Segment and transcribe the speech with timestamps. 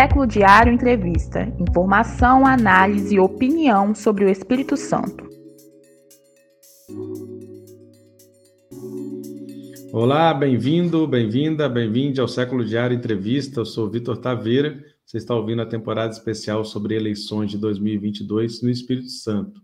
[0.00, 1.42] Século Diário Entrevista.
[1.58, 5.28] Informação, análise e opinião sobre o Espírito Santo.
[9.92, 13.60] Olá, bem-vindo, bem-vinda, bem-vinde ao Século Diário Entrevista.
[13.60, 14.82] Eu sou Vitor Taveira.
[15.04, 19.60] Você está ouvindo a temporada especial sobre eleições de 2022 no Espírito Santo.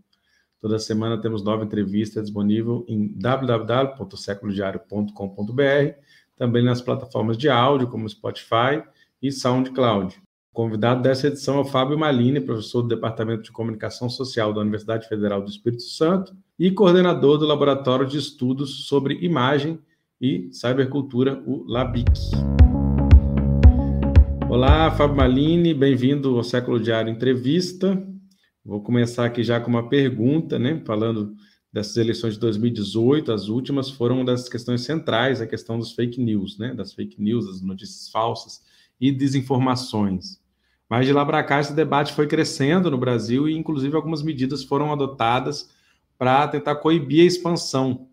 [0.60, 5.94] Toda semana temos nova entrevista disponível em www.seculodiario.com.br,
[6.36, 8.82] também nas plataformas de áudio como Spotify
[9.22, 10.25] e SoundCloud.
[10.56, 15.06] Convidado dessa edição é o Fábio Malini, professor do Departamento de Comunicação Social da Universidade
[15.06, 19.78] Federal do Espírito Santo e coordenador do Laboratório de Estudos sobre Imagem
[20.18, 22.10] e Cybercultura, o LABIC.
[24.48, 28.02] Olá, Fábio Malini, bem-vindo ao Século Diário Entrevista.
[28.64, 30.82] Vou começar aqui já com uma pergunta, né?
[30.86, 31.34] Falando
[31.70, 36.56] dessas eleições de 2018, as últimas foram das questões centrais, a questão dos fake news,
[36.58, 36.72] né?
[36.72, 38.62] Das fake news, das notícias falsas
[38.98, 40.45] e desinformações.
[40.88, 44.62] Mas de lá para cá, esse debate foi crescendo no Brasil e, inclusive, algumas medidas
[44.62, 45.70] foram adotadas
[46.16, 48.08] para tentar coibir a expansão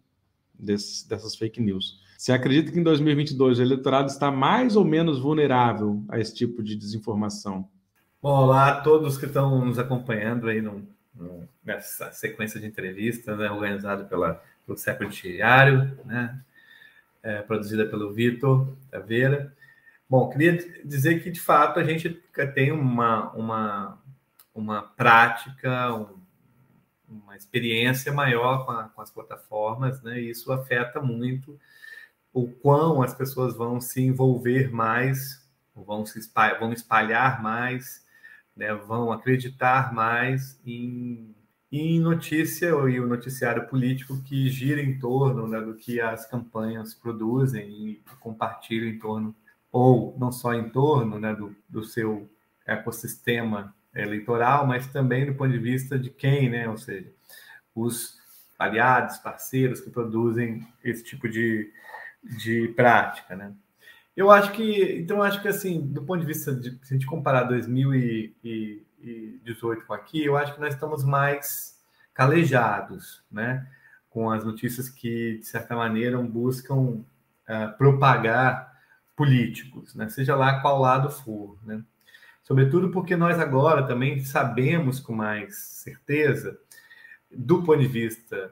[0.54, 2.02] dessas fake news.
[2.18, 6.64] Você acredita que em 2022 o eleitorado está mais ou menos vulnerável a esse tipo
[6.64, 7.68] de desinformação?
[8.22, 13.38] Bom, olá a todos que estão nos acompanhando aí no, no, nessa sequência de entrevistas
[13.38, 16.40] né, organizada pelo Século Diário, né,
[17.22, 19.54] é, produzida pelo Vitor Taveira.
[20.14, 22.08] Bom, queria dizer que, de fato, a gente
[22.54, 24.00] tem uma, uma,
[24.54, 26.22] uma prática, um,
[27.10, 30.22] uma experiência maior com, a, com, as plataformas, né?
[30.22, 31.60] E isso afeta muito
[32.32, 35.44] o quão as pessoas vão se envolver mais,
[35.76, 38.06] vão se espalhar, vão espalhar mais,
[38.56, 38.72] né?
[38.72, 41.36] Vão acreditar mais em,
[41.72, 46.94] em notícia e o noticiário político que gira em torno né, do que as campanhas
[46.94, 49.36] produzem e compartilham em torno
[49.74, 52.30] ou não só em torno né, do, do seu
[52.66, 57.12] ecossistema eleitoral, mas também do ponto de vista de quem, né, ou seja,
[57.76, 58.22] os
[58.58, 61.74] aliados, parceiros que produzem esse tipo de,
[62.24, 63.52] de prática, né?
[64.16, 67.08] Eu acho que, então, acho que assim, do ponto de vista de se a gente
[67.08, 71.82] comparar 2018 com aqui, eu acho que nós estamos mais
[72.14, 73.68] calejados, né?
[74.12, 77.04] Com as notícias que, de certa maneira, buscam uh,
[77.76, 78.73] propagar
[79.16, 80.10] políticos, né?
[80.10, 81.58] seja lá qual lado for.
[81.64, 81.84] Né?
[82.44, 86.58] Sobretudo porque nós agora também sabemos com mais certeza,
[87.32, 88.52] do ponto de vista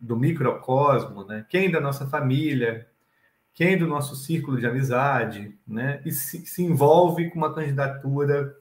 [0.00, 1.46] do microcosmo, né?
[1.48, 2.88] quem da nossa família,
[3.52, 6.00] quem do nosso círculo de amizade, né?
[6.04, 8.56] e se, se envolve com uma candidatura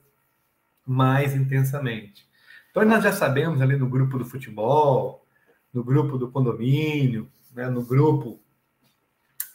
[0.85, 2.27] mais intensamente.
[2.69, 5.25] Então, nós já sabemos ali no grupo do futebol,
[5.73, 7.69] no grupo do condomínio, né?
[7.69, 8.39] no grupo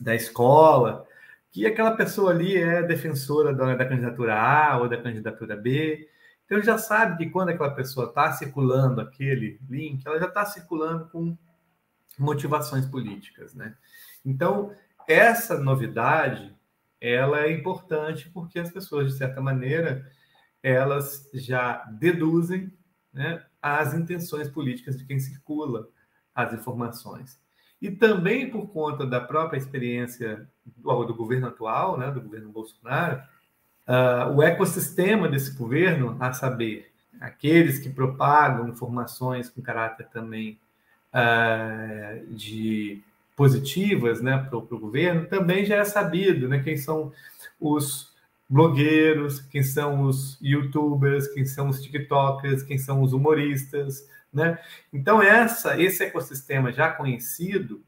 [0.01, 1.04] da escola,
[1.55, 6.11] que aquela pessoa ali é defensora da, da candidatura A ou da candidatura B.
[6.45, 11.09] Então, já sabe que quando aquela pessoa está circulando aquele link, ela já está circulando
[11.11, 11.39] com
[12.19, 13.77] motivações políticas, né?
[14.25, 14.75] Então,
[15.07, 16.53] essa novidade,
[17.01, 20.11] ela é importante porque as pessoas, de certa maneira,
[20.61, 22.77] elas já deduzem
[23.13, 25.89] né, as intenções políticas de quem circula
[26.35, 27.44] as informações
[27.85, 33.23] e também por conta da própria experiência do, do governo atual, né, do governo Bolsonaro,
[33.87, 36.91] uh, o ecossistema desse governo, a saber,
[37.21, 40.59] aqueles que propagam informações com caráter também
[41.13, 43.03] uh, de
[43.37, 47.13] positivas né, para o governo, também já é sabido né, quem são
[47.61, 48.15] os
[48.49, 54.59] blogueiros, quem são os youtubers, quem são os tiktokers, quem são os humoristas, né?
[54.93, 57.83] Então, essa, esse ecossistema já conhecido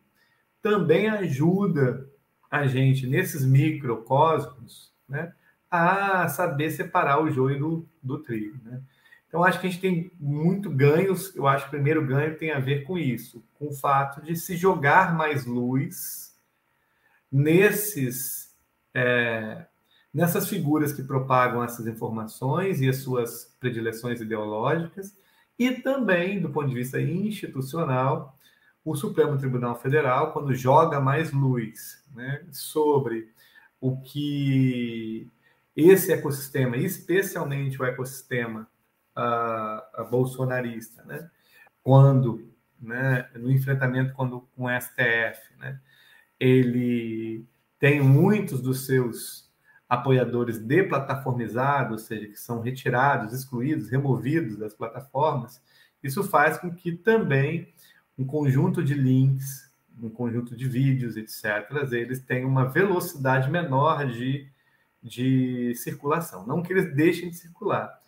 [0.63, 2.09] também ajuda
[2.51, 5.33] a gente, nesses microcosmos, né,
[5.71, 8.59] a saber separar o joio do, do trigo.
[8.65, 8.81] Né?
[9.29, 11.35] Então, acho que a gente tem muito ganhos.
[11.35, 14.37] Eu acho que o primeiro ganho tem a ver com isso, com o fato de
[14.37, 16.35] se jogar mais luz
[17.31, 18.55] nesses.
[18.95, 19.67] É,
[20.15, 25.15] nessas figuras que propagam essas informações e as suas predileções ideológicas,
[25.59, 28.37] e também, do ponto de vista institucional,
[28.85, 33.33] o Supremo Tribunal Federal, quando joga mais luz né, sobre
[33.81, 35.29] o que
[35.75, 38.69] esse ecossistema, especialmente o ecossistema
[39.17, 41.29] uh, bolsonarista, né,
[41.83, 42.49] quando,
[42.81, 45.81] né, no enfrentamento quando, com o STF, né,
[46.39, 47.45] ele
[47.79, 49.46] tem muitos dos seus
[49.89, 55.63] apoiadores deplataformizados, ou seja, que são retirados, excluídos, removidos das plataformas,
[56.03, 57.73] isso faz com que também
[58.19, 64.49] um conjunto de links, um conjunto de vídeos, etc., eles tenham uma velocidade menor de,
[65.03, 66.47] de circulação.
[66.47, 67.99] Não que eles deixem de circular,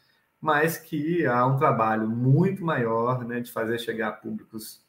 [0.40, 4.84] mas que há um trabalho muito maior né, de fazer chegar a públicos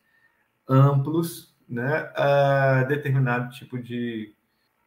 [0.68, 4.34] amplos né, a determinado tipo de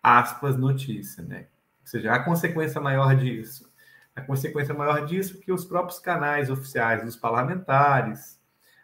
[0.02, 1.22] aspas notícia.
[1.22, 1.46] Né?
[1.92, 3.70] Seja, a consequência maior disso.
[4.16, 8.40] A consequência maior disso é que os próprios canais oficiais dos parlamentares,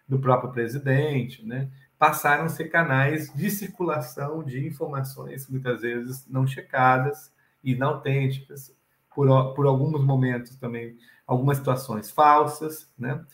[0.07, 6.47] do próprio presidente, né, passaram a ser canais de circulação de informações, muitas vezes não
[6.47, 7.33] checadas
[7.65, 8.77] inautênticas,
[9.15, 13.25] por, por alguns momentos também, algumas situações falsas, né?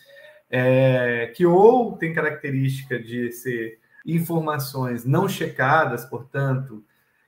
[0.48, 6.84] É, que ou tem característica de ser informações não checadas, portanto,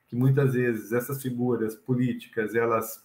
[0.08, 3.04] que muitas vezes essas figuras políticas elas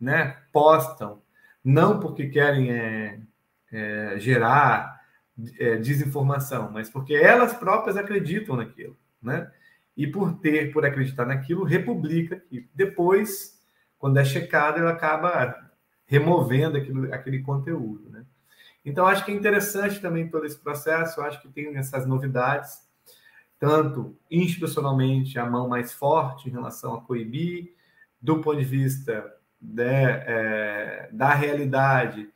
[0.00, 1.22] né, postam
[1.64, 3.20] não porque querem é,
[3.70, 5.00] é, gerar
[5.58, 9.50] é, desinformação, mas porque elas próprias acreditam naquilo, né?
[9.96, 13.60] E por ter, por acreditar naquilo, republica e depois,
[13.98, 15.70] quando é checado, ela acaba
[16.06, 18.24] removendo aquilo, aquele conteúdo, né?
[18.84, 22.80] Então, acho que é interessante também todo esse processo, acho que tem essas novidades,
[23.62, 27.72] tanto institucionalmente, a mão mais forte em relação a coibir,
[28.20, 32.28] do ponto de vista de, é, da realidade,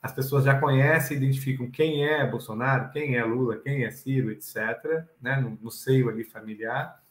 [0.00, 5.04] as pessoas já conhecem, identificam quem é Bolsonaro, quem é Lula, quem é Ciro, etc.,
[5.20, 7.02] né, no, no seio ali familiar.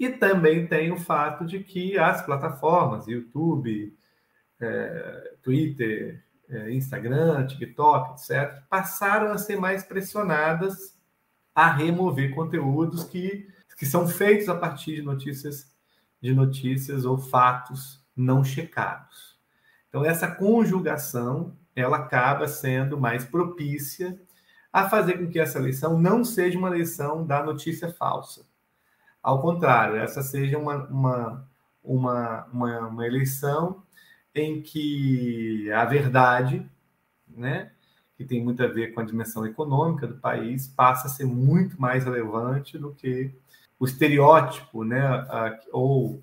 [0.00, 3.94] E também tem o fato de que as plataformas, YouTube,
[4.58, 10.96] é, Twitter, é, Instagram, TikTok, etc., passaram a ser mais pressionadas
[11.54, 15.70] a remover conteúdos que, que são feitos a partir de notícias,
[16.20, 19.38] de notícias ou fatos não checados.
[19.88, 24.18] Então, essa conjugação ela acaba sendo mais propícia
[24.72, 28.46] a fazer com que essa eleição não seja uma eleição da notícia falsa.
[29.22, 31.48] Ao contrário, essa seja uma, uma,
[31.84, 33.82] uma, uma, uma eleição
[34.34, 36.66] em que a verdade,
[37.28, 37.72] né,
[38.22, 41.80] que tem muito a ver com a dimensão econômica do país, passa a ser muito
[41.80, 43.30] mais relevante do que
[43.78, 45.26] o estereótipo, né,
[45.72, 46.22] ou,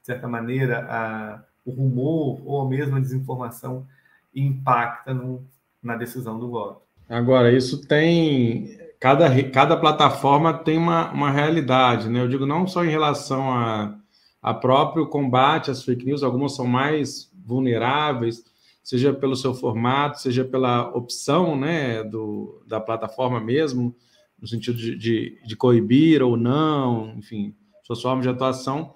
[0.00, 3.86] de certa maneira, a, o rumor ou mesmo a desinformação
[4.34, 5.44] impacta no,
[5.82, 6.82] na decisão do voto.
[7.08, 8.78] Agora, isso tem.
[8.98, 12.20] Cada, cada plataforma tem uma, uma realidade, né?
[12.20, 13.94] Eu digo não só em relação a,
[14.42, 18.42] a próprio combate às fake news, algumas são mais vulneráveis,
[18.86, 23.92] seja pelo seu formato, seja pela opção né, do, da plataforma mesmo,
[24.40, 27.52] no sentido de, de, de coibir ou não, enfim,
[27.82, 28.94] suas formas de atuação,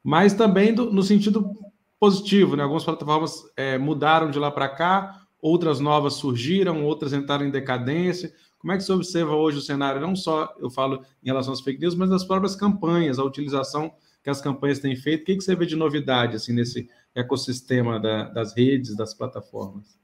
[0.00, 1.50] mas também do, no sentido
[1.98, 2.62] positivo, né?
[2.62, 8.32] Algumas plataformas é, mudaram de lá para cá, outras novas surgiram, outras entraram em decadência.
[8.60, 10.00] Como é que você observa hoje o cenário?
[10.00, 13.92] Não só eu falo em relação às fake news, mas das próprias campanhas, a utilização
[14.26, 15.22] que as campanhas têm feito.
[15.22, 19.96] O que, você vê de novidade assim nesse ecossistema da, das redes, das plataformas?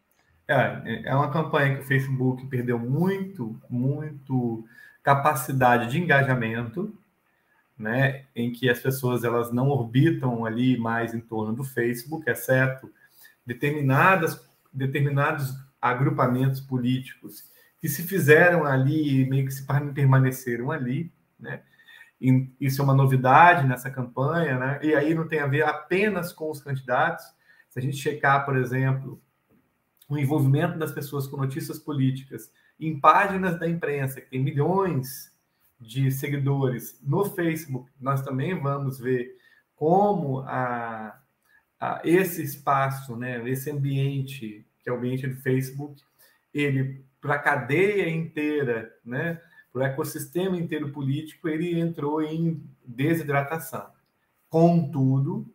[0.47, 4.65] É, é uma campanha que o Facebook perdeu muito, muito
[5.03, 6.97] capacidade de engajamento
[7.77, 12.89] né, em que as pessoas elas não orbitam ali mais em torno do Facebook, exceto
[13.45, 21.11] determinadas, determinados agrupamentos políticos que se fizeram ali, meio que se permaneceram ali,
[21.41, 21.63] né?
[22.61, 24.81] Isso é uma novidade nessa campanha, né?
[24.83, 27.25] E aí não tem a ver apenas com os candidatos.
[27.69, 29.21] Se a gente checar, por exemplo,
[30.09, 35.33] o envolvimento das pessoas com notícias políticas em páginas da imprensa, que tem milhões
[35.81, 39.37] de seguidores no Facebook, nós também vamos ver
[39.75, 41.19] como a,
[41.81, 46.01] a, esse espaço, né, esse ambiente, que é o ambiente do Facebook,
[46.55, 49.41] ele, para a cadeia inteira, né,
[49.75, 53.91] o ecossistema inteiro político, ele entrou em desidratação.
[54.49, 55.47] Contudo,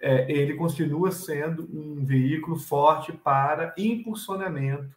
[0.00, 4.96] é, ele continua sendo um veículo forte para impulsionamento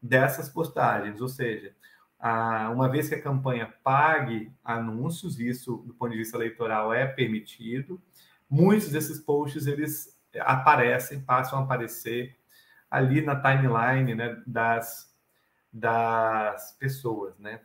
[0.00, 1.74] dessas postagens, ou seja,
[2.72, 8.00] uma vez que a campanha pague anúncios, isso do ponto de vista eleitoral é permitido,
[8.48, 12.36] muitos desses posts eles aparecem, passam a aparecer
[12.90, 15.12] ali na timeline né, das,
[15.72, 17.60] das pessoas, né?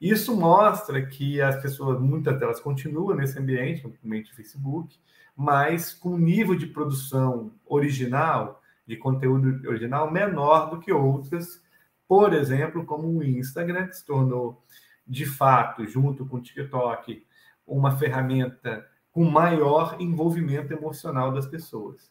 [0.00, 4.98] Isso mostra que as pessoas, muitas delas continuam nesse ambiente, ambiente Facebook,
[5.36, 11.62] mas com nível de produção original, de conteúdo original menor do que outras
[12.10, 14.64] por exemplo, como o Instagram, que se tornou,
[15.06, 17.24] de fato, junto com o TikTok,
[17.64, 22.10] uma ferramenta com maior envolvimento emocional das pessoas.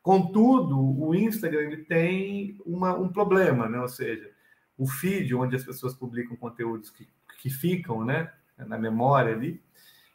[0.00, 3.80] Contudo, o Instagram ele tem uma, um problema, né?
[3.80, 4.30] ou seja,
[4.78, 7.08] o feed, onde as pessoas publicam conteúdos que,
[7.40, 9.62] que ficam né, na memória ali,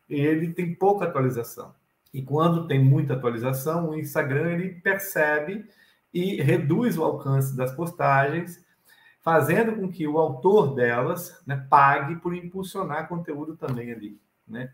[0.08, 1.74] ele tem pouca atualização.
[2.14, 5.66] E quando tem muita atualização, o Instagram ele percebe
[6.14, 8.64] e reduz o alcance das postagens,
[9.22, 14.22] fazendo com que o autor delas né, pague por impulsionar conteúdo também ali.
[14.48, 14.72] Né?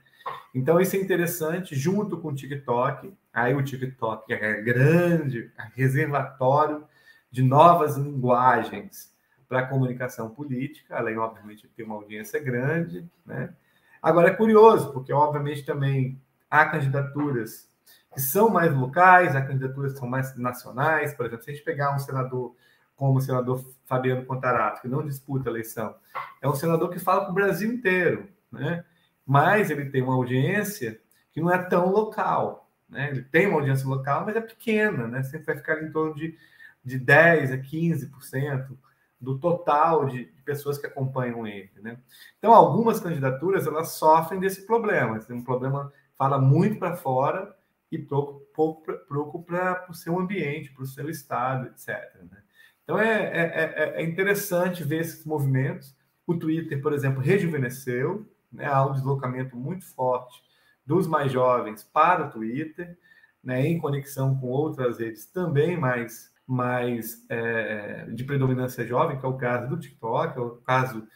[0.54, 3.14] Então, isso é interessante, junto com o TikTok.
[3.34, 6.84] Aí, o TikTok é grande, é reservatório
[7.32, 9.11] de novas linguagens
[9.52, 13.06] para a comunicação política, além, obviamente, de ter uma audiência grande.
[13.26, 13.54] Né?
[14.02, 16.18] Agora, é curioso, porque, obviamente, também
[16.50, 17.68] há candidaturas
[18.14, 21.14] que são mais locais, há candidaturas que são mais nacionais.
[21.14, 22.56] Por exemplo, se a gente pegar um senador
[22.96, 25.96] como o senador Fabiano Contarato, que não disputa a eleição,
[26.42, 28.86] é um senador que fala para o Brasil inteiro, né?
[29.26, 30.98] mas ele tem uma audiência
[31.34, 32.70] que não é tão local.
[32.88, 33.10] Né?
[33.10, 35.24] Ele tem uma audiência local, mas é pequena, né?
[35.24, 36.38] sempre vai ficar em torno de,
[36.86, 38.78] de 10% a 15%
[39.22, 41.72] do total de, pessoas que acompanham ele.
[41.82, 41.98] Né?
[42.40, 45.20] Então, algumas candidaturas elas sofrem desse problema.
[45.20, 47.56] Tem um problema fala muito para fora
[47.92, 51.90] e pouco, pouco, pouco para o seu ambiente, para o seu estado, etc.
[52.30, 52.38] Né?
[52.84, 55.96] Então é, é, é, é, interessante ver esses movimentos.
[56.28, 58.66] O Twitter, por exemplo, rejuvenesceu, né?
[58.66, 60.44] há um deslocamento muito forte
[60.86, 62.98] dos mais jovens para o Twitter,
[63.44, 63.66] né?
[63.66, 69.38] em conexão com outras redes também mais, mais é, de predominância jovem, que é o
[69.38, 71.08] caso do TikTok, é o caso,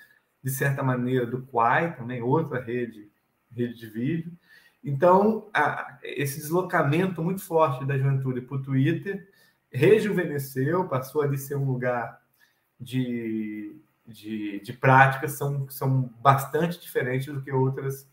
[0.42, 3.12] de certa maneira, do Quai, também outra rede,
[3.54, 4.32] rede de vídeo.
[4.82, 9.28] Então, a, esse deslocamento muito forte da juventude para o Twitter
[9.70, 12.22] rejuvenesceu, passou a ser um lugar
[12.80, 13.76] de,
[14.08, 18.08] de, de práticas são, são bastante diferentes do que outras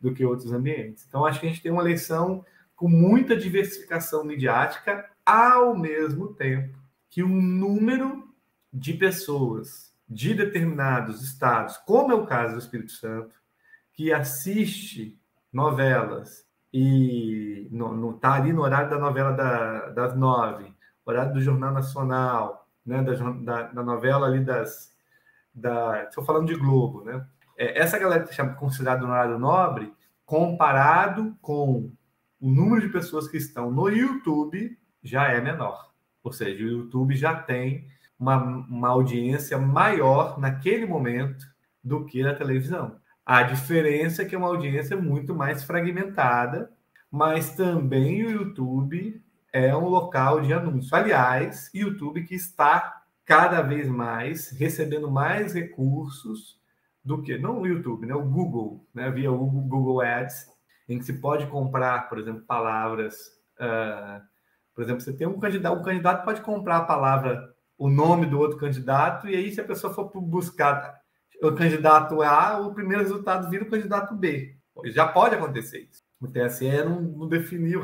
[0.00, 1.06] do que outros ambientes.
[1.08, 2.44] Então, acho que a gente tem uma eleição
[2.76, 6.78] com muita diversificação midiática, ao mesmo tempo
[7.08, 8.28] que um número
[8.72, 13.34] de pessoas de determinados estados, como é o caso do Espírito Santo,
[13.92, 15.18] que assiste
[15.52, 20.74] novelas e no, no, tá ali no horário da novela da, das nove,
[21.06, 24.92] horário do Jornal Nacional, né, da, da, da novela ali das.
[25.54, 27.24] Da, estou falando de Globo, né?
[27.56, 29.94] É, essa galera que é considerada no horário nobre,
[30.26, 31.92] comparado com
[32.44, 35.94] o número de pessoas que estão no YouTube, já é menor.
[36.22, 41.42] Ou seja, o YouTube já tem uma, uma audiência maior naquele momento
[41.82, 43.00] do que na televisão.
[43.24, 46.70] A diferença é que é uma audiência muito mais fragmentada,
[47.10, 50.94] mas também o YouTube é um local de anúncio.
[50.94, 56.60] Aliás, YouTube que está cada vez mais recebendo mais recursos
[57.02, 58.14] do que não o YouTube, né?
[58.14, 59.10] O Google, né?
[59.10, 60.53] Via o Google Ads,
[60.88, 63.14] em que se pode comprar, por exemplo, palavras.
[63.58, 64.20] Uh,
[64.74, 68.38] por exemplo, você tem um candidato, o candidato pode comprar a palavra, o nome do
[68.38, 71.00] outro candidato, e aí, se a pessoa for buscar
[71.42, 74.56] o candidato A, o primeiro resultado vira o candidato B.
[74.86, 76.02] Já pode acontecer isso.
[76.20, 77.82] O TSE não, não definiu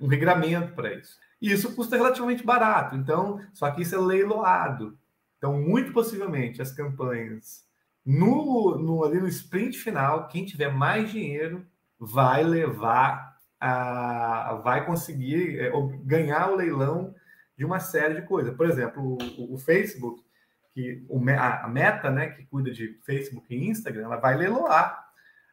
[0.00, 1.18] um regramento para isso.
[1.40, 2.96] E isso custa relativamente barato.
[2.96, 4.98] Então, só que isso é leiloado.
[5.36, 7.64] Então, muito possivelmente, as campanhas
[8.04, 11.66] no, no, ali no sprint final, quem tiver mais dinheiro
[12.04, 15.72] vai levar a, vai conseguir é,
[16.04, 17.14] ganhar o leilão
[17.56, 18.54] de uma série de coisas.
[18.54, 20.22] Por exemplo, o, o Facebook
[20.74, 25.04] que o, a Meta, né, que cuida de Facebook e Instagram, ela vai leiloar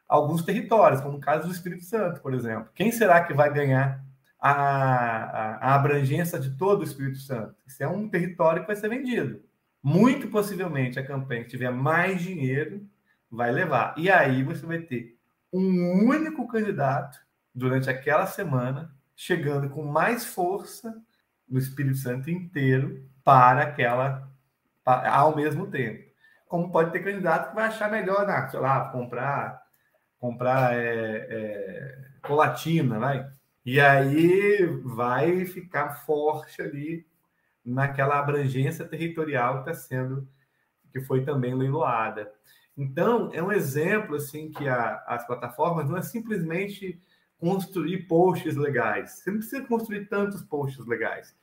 [0.08, 2.68] alguns territórios, como o caso do Espírito Santo, por exemplo.
[2.74, 4.04] Quem será que vai ganhar
[4.38, 7.54] a, a, a abrangência de todo o Espírito Santo?
[7.66, 9.40] Isso é um território que vai ser vendido.
[9.82, 12.84] Muito possivelmente a campanha que tiver mais dinheiro
[13.30, 13.94] vai levar.
[13.96, 15.16] E aí você vai ter
[15.52, 17.18] um único candidato
[17.54, 21.00] durante aquela semana chegando com mais força
[21.48, 24.30] no Espírito Santo inteiro para aquela
[24.84, 26.10] ao mesmo tempo.
[26.48, 28.48] Como pode ter candidato que vai achar melhor, né?
[28.48, 29.62] sei lá, comprar,
[30.18, 33.30] comprar é, é, colatina, vai.
[33.64, 37.06] E aí vai ficar forte ali
[37.64, 40.28] naquela abrangência territorial que está sendo,
[40.90, 42.32] que foi também leiloada.
[42.76, 47.00] Então, é um exemplo assim que a, as plataformas não é simplesmente
[47.38, 49.18] construir posts legais.
[49.18, 51.34] Você não precisa construir tantos posts legais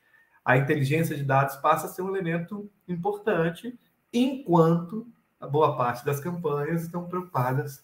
[0.49, 3.77] a inteligência de dados passa a ser um elemento importante,
[4.11, 5.07] enquanto
[5.39, 7.83] a boa parte das campanhas estão preocupadas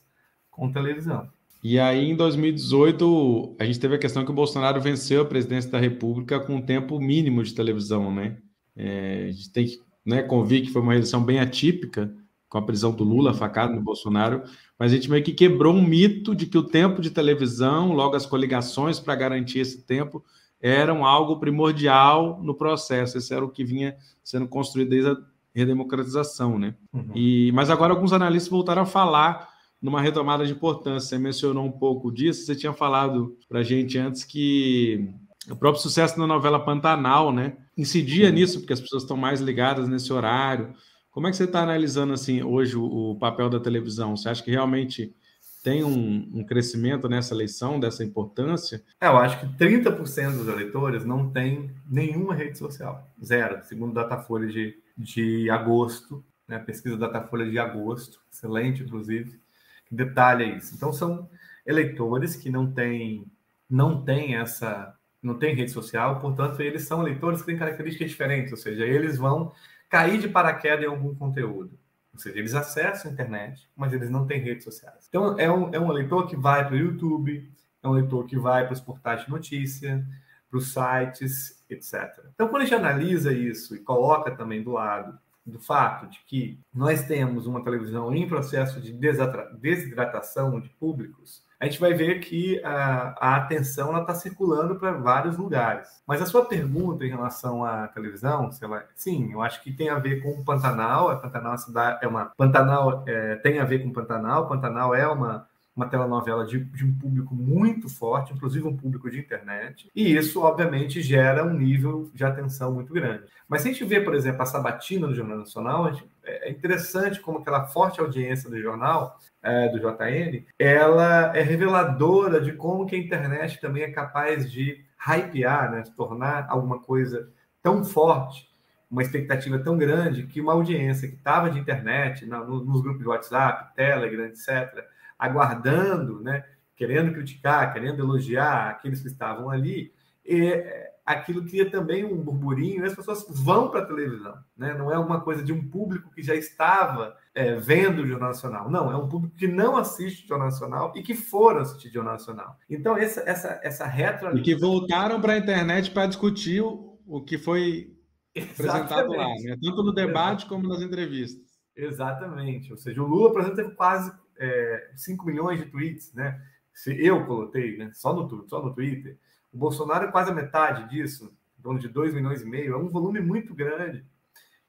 [0.49, 1.29] com televisão.
[1.63, 5.69] E aí, em 2018, a gente teve a questão que o Bolsonaro venceu a presidência
[5.69, 8.37] da República com um tempo mínimo de televisão, né?
[8.75, 12.11] É, a gente tem que né, convir que foi uma eleição bem atípica,
[12.55, 14.43] com a prisão do Lula, facado no Bolsonaro,
[14.79, 18.15] mas a gente meio que quebrou um mito de que o tempo de televisão, logo
[18.15, 20.23] as coligações para garantir esse tempo,
[20.61, 23.17] eram algo primordial no processo.
[23.17, 25.17] Esse era o que vinha sendo construído desde a
[25.53, 26.75] redemocratização, né?
[26.93, 27.11] Uhum.
[27.13, 29.49] E, mas agora alguns analistas voltaram a falar
[29.81, 31.09] numa retomada de importância.
[31.09, 35.09] Você mencionou um pouco disso, você tinha falado para a gente antes que
[35.51, 39.89] o próprio sucesso da novela Pantanal, né, incidia nisso, porque as pessoas estão mais ligadas
[39.89, 40.73] nesse horário.
[41.15, 44.17] Como é que você está analisando assim hoje o, o, papel da televisão?
[44.17, 45.15] Você acha que realmente
[45.63, 48.83] tem um, um, crescimento nessa eleição, dessa importância?
[48.99, 53.09] É, eu acho que 30% dos eleitores não tem nenhuma rede social.
[53.23, 59.39] Zero, segundo Datafolha de, de agosto, né, pesquisa Datafolha de agosto, excelente, inclusive,
[59.85, 60.75] que detalha isso.
[60.75, 61.29] Então, são
[61.65, 63.25] eleitores que não têm,
[63.69, 64.93] não têm essa
[65.23, 69.17] não tem rede social, portanto, eles são leitores que têm características diferentes, ou seja, eles
[69.17, 69.51] vão
[69.89, 71.77] cair de paraquedas em algum conteúdo.
[72.13, 75.05] Ou seja, eles acessam a internet, mas eles não têm redes sociais.
[75.09, 77.51] Então, é um, é um leitor que vai para o YouTube,
[77.83, 80.05] é um leitor que vai para os portais de notícia,
[80.49, 82.25] para os sites, etc.
[82.33, 86.59] Então, quando a gente analisa isso e coloca também do lado do fato de que
[86.73, 92.61] nós temos uma televisão em processo de desidratação de públicos, a gente vai ver que
[92.63, 96.01] a, a atenção está circulando para vários lugares.
[96.05, 99.97] Mas a sua pergunta em relação à televisão, ela, sim, eu acho que tem a
[99.97, 101.09] ver com o Pantanal.
[101.09, 101.55] A Pantanal
[102.01, 104.47] é uma Pantanal é, tem a ver com o Pantanal.
[104.47, 109.19] Pantanal é uma uma telenovela de, de, um público muito forte, inclusive um público de
[109.19, 113.25] internet, e isso, obviamente, gera um nível de atenção muito grande.
[113.47, 117.19] Mas se a gente vê, por exemplo, a sabatina do Jornal Nacional, gente, é interessante
[117.19, 122.95] como aquela forte audiência do jornal, é, do JN, ela é reveladora de como que
[122.95, 127.29] a internet também é capaz de hypear, né, tornar alguma coisa
[127.61, 128.49] tão forte
[128.89, 133.07] uma expectativa tão grande que uma audiência que estava de internet, na, nos grupos de
[133.07, 134.85] WhatsApp, Telegram, etc.,
[135.17, 136.43] aguardando, né,
[136.75, 139.93] querendo criticar, querendo elogiar aqueles que estavam ali,
[140.25, 144.35] e é, aquilo cria também um burburinho e as pessoas vão para a televisão.
[144.57, 144.73] Né?
[144.73, 148.71] Não é uma coisa de um público que já estava é, vendo o Jornal Nacional.
[148.71, 151.93] Não, é um público que não assiste o Jornal Nacional e que foram assistir o
[151.93, 152.57] Jornal Nacional.
[152.67, 154.35] Então, essa, essa, essa retro...
[154.35, 157.93] E que voltaram para a internet para discutir o, o que foi
[158.35, 159.57] apresentado lá, né?
[159.61, 161.45] tanto no debate como nas entrevistas.
[161.75, 162.71] Exatamente.
[162.71, 166.41] Ou seja, o Lula, por exemplo, teve quase é, 5 milhões de tweets, né?
[166.73, 167.91] Se eu coloquei, né?
[167.93, 169.17] Só no, só no Twitter.
[169.51, 172.73] O Bolsonaro é quase a metade disso, em de 2 milhões e meio.
[172.73, 174.05] É um volume muito grande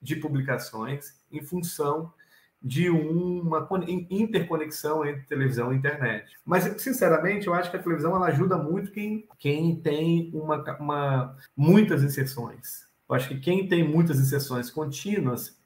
[0.01, 2.13] de publicações em função
[2.63, 3.69] de uma
[4.11, 6.37] interconexão entre televisão e internet.
[6.45, 11.37] Mas, sinceramente, eu acho que a televisão ela ajuda muito quem, quem tem uma, uma,
[11.57, 12.87] muitas inserções.
[13.09, 15.57] Eu acho que quem tem muitas inserções contínuas,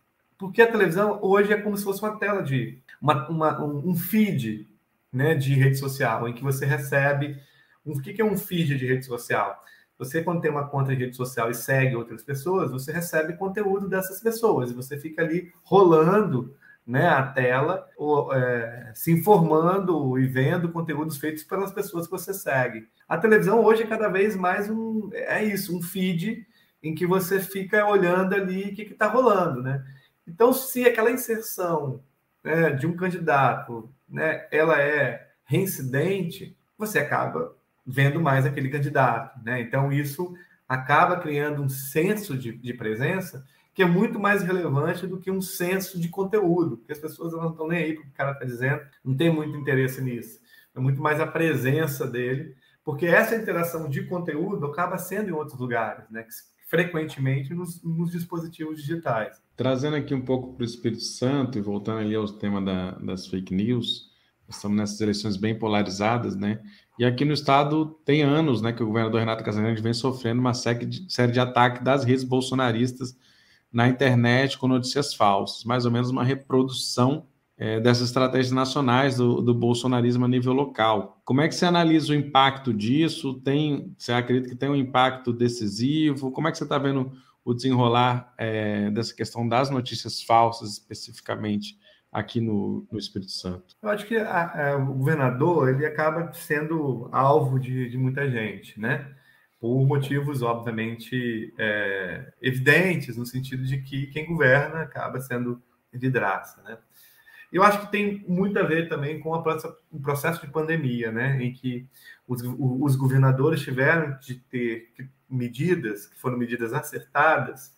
[0.41, 4.67] porque a televisão hoje é como se fosse uma tela de uma, uma, um feed
[5.13, 7.39] né, de rede social, em que você recebe.
[7.85, 9.63] Um, o que é um feed de rede social?
[9.99, 13.87] Você, quando tem uma conta de rede social e segue outras pessoas, você recebe conteúdo
[13.87, 20.27] dessas pessoas e você fica ali rolando né, a tela, ou, é, se informando e
[20.27, 22.89] vendo conteúdos feitos pelas pessoas que você segue.
[23.07, 26.47] A televisão hoje é cada vez mais um é isso, um feed
[26.83, 29.85] em que você fica olhando ali o que está rolando, né?
[30.33, 32.03] Então, se aquela inserção
[32.43, 39.61] né, de um candidato, né, ela é reincidente, você acaba vendo mais aquele candidato, né?
[39.61, 40.35] Então isso
[40.69, 45.41] acaba criando um senso de, de presença que é muito mais relevante do que um
[45.41, 48.83] senso de conteúdo, porque as pessoas não estão nem aí para o cara está dizendo,
[49.05, 50.41] não tem muito interesse nisso.
[50.75, 55.59] É muito mais a presença dele, porque essa interação de conteúdo acaba sendo em outros
[55.59, 56.25] lugares, né?
[56.71, 59.43] Frequentemente nos, nos, dispositivos digitais.
[59.57, 63.27] Trazendo aqui um pouco para o Espírito Santo e voltando ali ao tema da, das
[63.27, 64.09] fake news,
[64.49, 66.63] estamos nessas eleições bem polarizadas, né?
[66.97, 70.55] E aqui no estado tem anos, né, que o governador Renato Casagrande vem sofrendo uma
[70.55, 73.19] série de, série de ataques das redes bolsonaristas
[73.73, 77.27] na internet com notícias falsas, mais ou menos uma reprodução
[77.61, 81.21] é, dessas estratégias nacionais do, do, bolsonarismo a nível local.
[81.27, 83.35] Como é que você analisa o impacto disso?
[83.43, 86.33] Tem, você acredita que tem um impacto decisivo?
[86.33, 87.13] Como é que você está vendo
[87.45, 91.79] o desenrolar é, dessa questão das notícias falsas, especificamente
[92.11, 93.77] aqui no, no Espírito Santo?
[93.83, 98.81] Eu acho que a, a, o governador ele acaba sendo alvo de, de muita gente,
[98.81, 99.07] né?
[99.61, 106.79] Por motivos, obviamente, é, evidentes, no sentido de que quem governa acaba sendo vidraça, né?
[107.53, 111.53] Eu acho que tem muito a ver também com o processo de pandemia, né, em
[111.53, 111.89] que
[112.27, 114.89] os, os governadores tiveram de ter
[115.29, 117.73] medidas que foram medidas acertadas,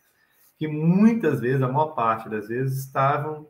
[0.59, 3.49] que muitas vezes, a maior parte das vezes, estavam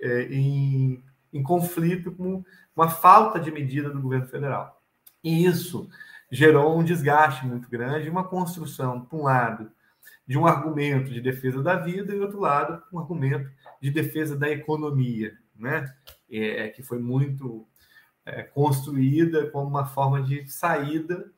[0.00, 2.44] é, em, em conflito com
[2.74, 4.80] uma falta de medida do governo federal.
[5.22, 5.88] E isso
[6.30, 9.70] gerou um desgaste muito grande, uma construção, por um lado,
[10.26, 14.36] de um argumento de defesa da vida e, do outro lado, um argumento de defesa
[14.36, 15.92] da economia né?
[16.30, 17.66] é, que foi muito
[18.24, 21.30] é, construída como uma forma de saída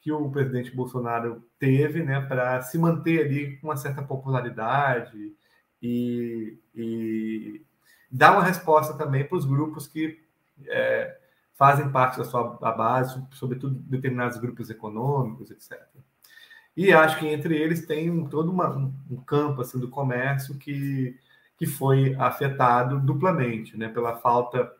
[0.00, 5.32] que o presidente Bolsonaro teve né, para se manter ali com uma certa popularidade
[5.80, 7.64] e, e
[8.10, 10.20] dar uma resposta também para os grupos que
[10.66, 11.18] é,
[11.54, 15.80] fazem parte da sua base, sobretudo determinados grupos econômicos, etc.
[16.76, 18.74] E acho que entre eles tem todo uma,
[19.10, 21.16] um campo assim, do comércio que,
[21.62, 24.74] que foi afetado duplamente, né, pela falta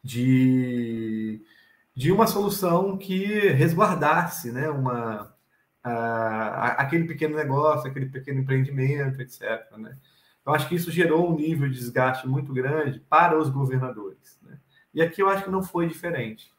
[0.00, 1.44] de,
[1.92, 5.34] de uma solução que resguardasse né, uma,
[5.82, 9.68] aquele pequeno negócio, aquele pequeno empreendimento, etc.
[9.76, 9.98] Né?
[10.40, 14.38] Então, acho que isso gerou um nível de desgaste muito grande para os governadores.
[14.42, 14.56] Né?
[14.94, 16.52] E aqui eu acho que não foi diferente.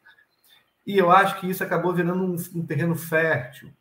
[0.85, 3.71] E eu acho que isso acabou virando um, um terreno fértil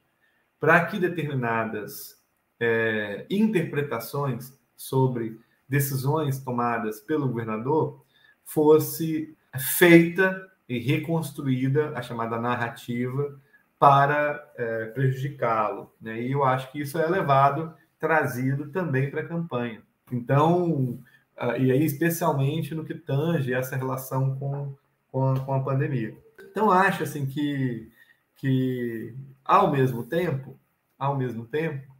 [0.61, 2.23] para que determinadas
[2.61, 8.05] é, interpretações sobre decisões tomadas pelo governador
[8.45, 9.37] fosse
[9.79, 13.41] feita e reconstruída a chamada narrativa
[13.79, 15.93] para é, prejudicá-lo.
[16.01, 16.23] Né?
[16.23, 19.83] E eu acho que isso é levado, trazido também para a campanha.
[20.11, 20.99] Então,
[21.39, 24.75] uh, e aí especialmente no que tange essa relação com,
[25.11, 26.17] com, a, com a pandemia.
[26.51, 27.91] Então, acho assim que,
[28.37, 30.59] que ao mesmo tempo,
[30.99, 31.93] ao mesmo tempo,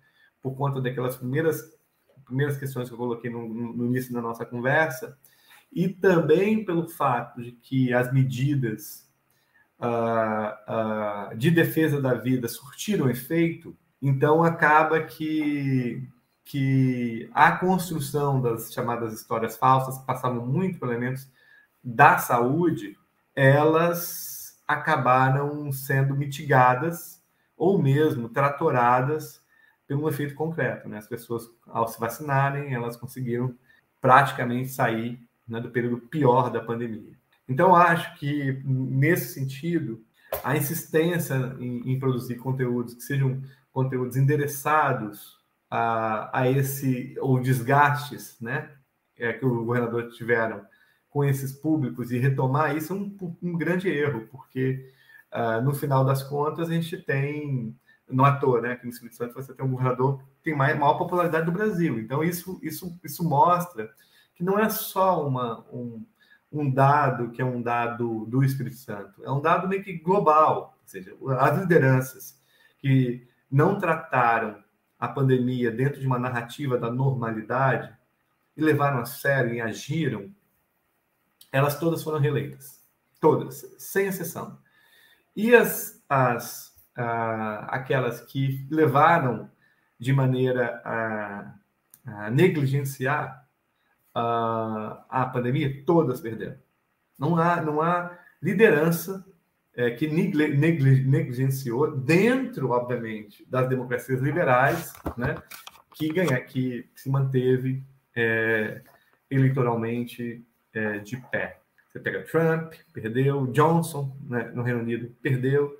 [0.43, 1.74] por conta daquelas primeiras
[2.25, 5.17] primeiras questões que eu coloquei no, no início da nossa conversa,
[5.73, 9.09] e também pelo fato de que as medidas
[9.81, 16.07] uh, uh, de defesa da vida surtiram efeito, então acaba que,
[16.45, 21.29] que a construção das chamadas histórias falsas, que passavam muito por elementos
[21.83, 22.97] da saúde,
[23.35, 27.23] elas acabaram sendo mitigadas
[27.57, 29.44] ou mesmo tratoradas
[29.95, 30.89] pelo efeito concreto.
[30.89, 30.99] Né?
[30.99, 33.55] As pessoas, ao se vacinarem, elas conseguiram
[34.01, 37.13] praticamente sair né, do período pior da pandemia.
[37.49, 40.03] Então, acho que, nesse sentido,
[40.43, 45.39] a insistência em, em produzir conteúdos que sejam conteúdos endereçados
[45.71, 48.71] a, a esse, ou desgastes, né,
[49.19, 50.65] é, que o governador tiveram
[51.09, 54.93] com esses públicos e retomar isso é um, um grande erro, porque,
[55.33, 57.77] uh, no final das contas, a gente tem,
[58.09, 60.79] não à toa, né, que no Espírito Santo você tem um governador que tem mais,
[60.79, 61.99] maior popularidade do Brasil.
[61.99, 63.91] Então, isso, isso, isso mostra
[64.35, 66.05] que não é só uma, um,
[66.53, 70.77] um dado que é um dado do Espírito Santo, é um dado meio que global,
[70.81, 72.41] ou seja, as lideranças
[72.79, 74.63] que não trataram
[74.99, 77.95] a pandemia dentro de uma narrativa da normalidade
[78.57, 80.35] e levaram a sério e agiram,
[81.51, 82.83] elas todas foram reeleitas.
[83.21, 84.59] Todas, sem exceção.
[85.35, 89.51] E as, as ah, aquelas que levaram
[89.99, 91.55] de maneira a,
[92.05, 93.45] a negligenciar
[94.15, 96.57] a, a pandemia, todas perderam.
[97.19, 99.25] Não há, não há liderança
[99.75, 105.35] é, que negligenciou, dentro, obviamente, das democracias liberais, né,
[105.95, 107.83] que, ganha, que se manteve
[108.15, 108.83] é,
[109.31, 111.61] eleitoralmente é, de pé.
[111.91, 115.77] Você pega Trump, perdeu, Johnson, né, no Reino Unido, perdeu,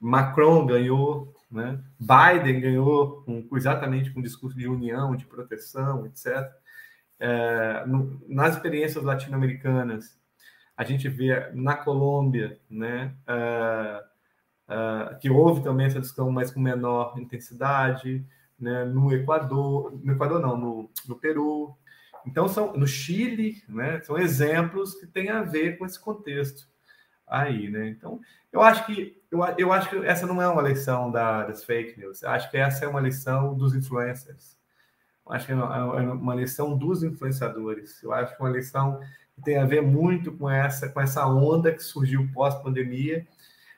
[0.00, 6.50] Macron ganhou, né, Biden ganhou exatamente com discurso de união, de proteção, etc.
[7.18, 10.18] É, no, nas experiências latino-americanas,
[10.74, 14.04] a gente vê na Colômbia, né, é,
[14.68, 18.24] é, que houve também essa discussão, mas com menor intensidade,
[18.58, 21.76] né, no Equador, no Equador não, no, no Peru,
[22.26, 26.70] então são no Chile, né, são exemplos que têm a ver com esse contexto
[27.30, 27.88] aí, né?
[27.88, 28.20] Então,
[28.52, 31.98] eu acho que eu, eu acho que essa não é uma lição da, das fake
[31.98, 32.22] news.
[32.22, 34.60] Eu acho que essa é uma lição dos influencers
[35.32, 38.02] acho que é, é uma lição dos influenciadores.
[38.02, 39.00] Eu acho que é uma lição
[39.34, 43.26] que tem a ver muito com essa, com essa onda que surgiu pós-pandemia,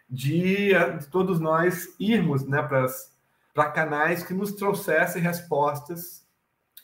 [0.08, 2.62] de, de, todos nós irmos né,
[3.54, 6.26] para canais que nos trouxessem respostas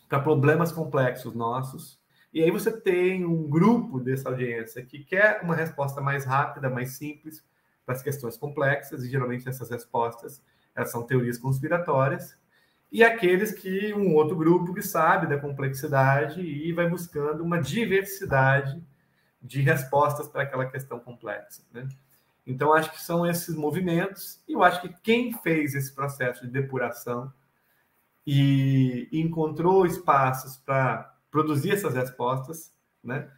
[0.09, 1.98] para problemas complexos nossos.
[2.33, 6.93] E aí você tem um grupo dessa audiência que quer uma resposta mais rápida, mais
[6.93, 7.45] simples
[7.87, 10.43] para as questões complexas, e geralmente essas respostas
[10.75, 12.39] elas são teorias conspiratórias,
[12.91, 18.83] e aqueles que um outro grupo que sabe da complexidade e vai buscando uma diversidade
[19.43, 21.63] de respostas para aquela questão complexa.
[21.73, 21.89] Né?
[22.47, 26.53] Então, acho que são esses movimentos, e eu acho que quem fez esse processo de
[26.53, 27.33] depuração
[28.27, 33.31] e encontrou espaços para produzir essas respostas, né,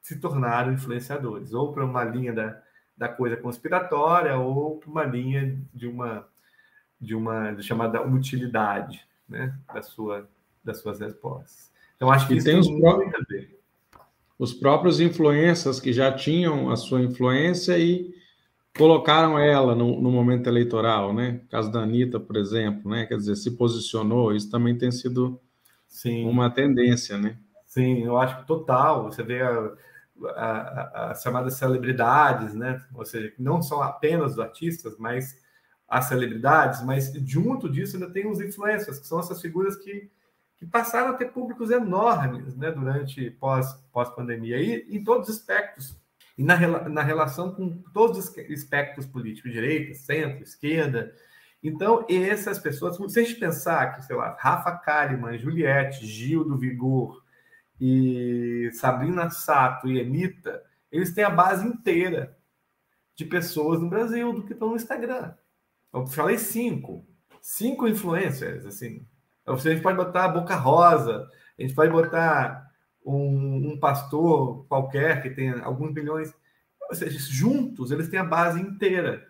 [0.00, 2.62] se tornaram influenciadores, ou para uma linha da,
[2.96, 6.26] da coisa conspiratória, ou para uma linha de uma
[7.00, 10.28] de uma chamada utilidade né, da sua,
[10.62, 11.70] das suas respostas.
[11.96, 13.46] Então, acho que e tem, os próprios,
[14.38, 18.14] os próprios influências que já tinham a sua influência e
[18.76, 21.40] colocaram ela no, no, momento eleitoral, né?
[21.48, 23.06] caso da Anitta, por exemplo, né?
[23.06, 25.40] Quer dizer, se posicionou, isso também tem sido
[25.90, 26.24] Sim.
[26.26, 27.36] uma tendência, né?
[27.66, 29.04] Sim, eu acho que total.
[29.04, 29.72] Você vê a,
[30.36, 32.80] a, as chamadas celebridades, né?
[32.94, 35.38] Ou seja, não são apenas os artistas, mas
[35.88, 40.08] as celebridades, mas junto disso ainda tem os influencers, que são essas figuras que,
[40.56, 45.96] que passaram a ter públicos enormes né, durante pós, pós-pandemia, e em todos os aspectos,
[46.38, 51.12] e na, na relação com todos os espectros políticos, direita, centro, esquerda.
[51.62, 56.56] Então, essas pessoas, se a gente pensar que, sei lá, Rafa Kalimann, Juliette, Gil do
[56.56, 57.22] Vigor,
[57.80, 62.36] e Sabrina Sato e Anitta, eles têm a base inteira
[63.16, 65.32] de pessoas no Brasil do que estão no Instagram.
[65.92, 67.06] Eu falei cinco.
[67.40, 69.06] Cinco influencers, assim.
[69.56, 72.70] Seja, a gente pode botar a Boca Rosa, a gente pode botar
[73.04, 76.32] um, um pastor qualquer que tenha alguns milhões.
[76.88, 79.26] Ou seja, juntos eles têm a base inteira.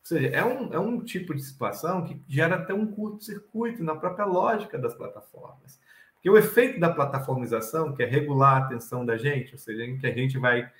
[0.00, 3.94] Ou seja, é um, é um tipo de situação que gera até um curto-circuito na
[3.94, 5.78] própria lógica das plataformas.
[6.14, 9.98] Porque o efeito da plataformização, que é regular a atenção da gente, ou seja, em
[9.98, 10.70] que a gente vai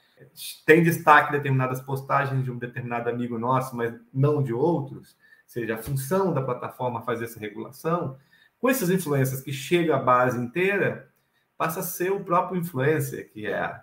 [0.66, 5.74] tem destaque determinadas postagens de um determinado amigo nosso, mas não de outros, ou seja,
[5.74, 8.18] a função da plataforma fazer essa regulação,
[8.61, 11.11] com essas influências que chega à base inteira,
[11.56, 13.80] passa a ser o próprio influencer, que é,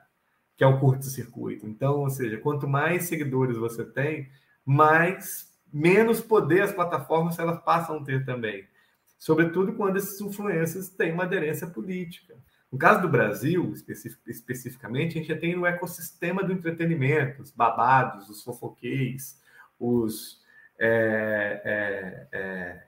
[0.56, 1.65] que é o curto-circuito.
[1.65, 4.30] Então, ou seja, quanto mais seguidores você tem,
[4.67, 8.67] mais menos poder as plataformas elas passam a ter também
[9.17, 12.36] sobretudo quando esses influências têm uma aderência política.
[12.71, 17.51] No caso do Brasil, especific, especificamente, a gente já tem o ecossistema do entretenimento, os
[17.51, 19.41] babados, os fofoqueis,
[19.80, 20.41] os
[20.77, 22.84] é, é, é,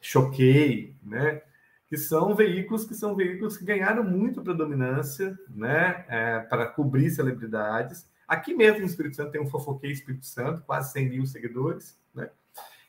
[0.00, 1.40] choquei, né?
[1.88, 6.04] que são veículos que são veículos que ganharam muito predominância né?
[6.08, 8.06] É, para cobrir celebridades.
[8.26, 12.30] Aqui mesmo no Espírito Santo tem um fofoquei Espírito Santo, quase 100 mil seguidores, né?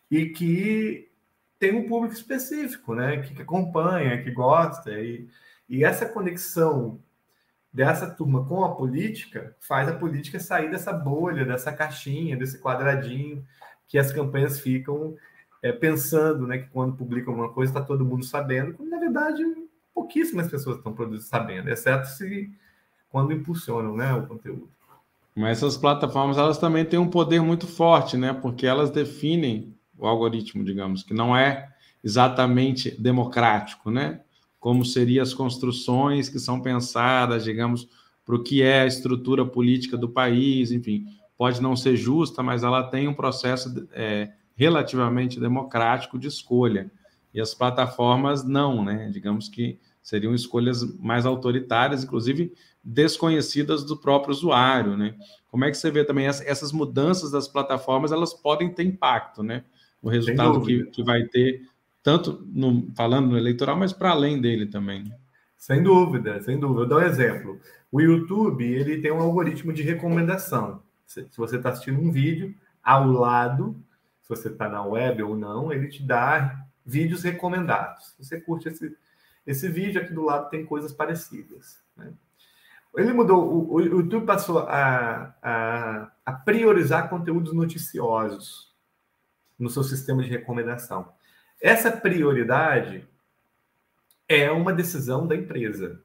[0.10, 1.10] e que
[1.60, 3.22] tem um público específico, né?
[3.22, 4.92] Que, que acompanha, que gosta.
[4.92, 5.28] E,
[5.68, 7.00] e essa conexão
[7.72, 13.46] dessa turma com a política faz a política sair dessa bolha, dessa caixinha, desse quadradinho
[13.88, 15.18] que as campanhas ficam
[15.62, 16.60] é, pensando, né?
[16.60, 19.44] Que quando publicam alguma coisa está todo mundo sabendo, quando na verdade
[19.94, 22.52] pouquíssimas pessoas estão sabendo, exceto se
[23.10, 24.75] quando impulsionam, né, o conteúdo.
[25.36, 28.34] Mas essas plataformas elas também têm um poder muito forte, né?
[28.34, 31.70] Porque elas definem o algoritmo, digamos, que não é
[32.04, 34.22] exatamente democrático, né?
[34.60, 37.88] Como seriam as construções que são pensadas, digamos,
[38.26, 41.06] para o que é a estrutura política do país, enfim,
[41.38, 46.90] pode não ser justa, mas ela tem um processo é, relativamente democrático de escolha.
[47.34, 49.10] E as plataformas não, né?
[49.12, 52.54] Digamos que seriam escolhas mais autoritárias, inclusive
[52.86, 55.16] desconhecidas do próprio usuário, né?
[55.50, 58.12] Como é que você vê também essas mudanças das plataformas?
[58.12, 59.64] Elas podem ter impacto, né?
[60.06, 61.68] o resultado que, que vai ter,
[62.04, 65.12] tanto no, falando no eleitoral, mas para além dele também.
[65.58, 66.82] Sem dúvida, sem dúvida.
[66.82, 67.60] Eu dou um exemplo.
[67.92, 70.84] O YouTube ele tem um algoritmo de recomendação.
[71.08, 73.76] Se, se você está assistindo um vídeo, ao lado,
[74.22, 78.14] se você está na web ou não, ele te dá vídeos recomendados.
[78.20, 78.96] Você curte esse,
[79.48, 81.80] esse vídeo, aqui do lado tem coisas parecidas.
[81.98, 82.14] Né?
[82.98, 88.74] Ele mudou, o, o YouTube passou a, a, a priorizar conteúdos noticiosos
[89.58, 91.14] no seu sistema de recomendação.
[91.62, 93.08] Essa prioridade
[94.28, 96.02] é uma decisão da empresa,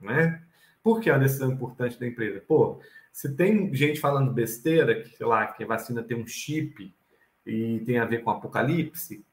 [0.00, 0.42] né?
[0.82, 2.42] Por que é uma decisão importante da empresa?
[2.46, 2.80] Pô,
[3.12, 6.94] se tem gente falando besteira, que, sei lá, que a vacina tem um chip
[7.44, 9.24] e tem a ver com apocalipse,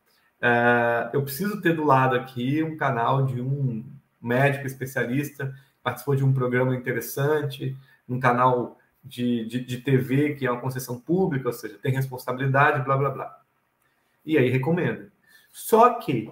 [0.42, 3.86] uh, eu preciso ter do lado aqui um canal de um
[4.22, 5.54] médico especialista,
[5.86, 7.78] participou de um programa interessante,
[8.10, 12.84] um canal de, de, de TV, que é uma concessão pública, ou seja, tem responsabilidade,
[12.84, 13.42] blá, blá, blá.
[14.26, 15.12] E aí recomenda.
[15.52, 16.32] Só que,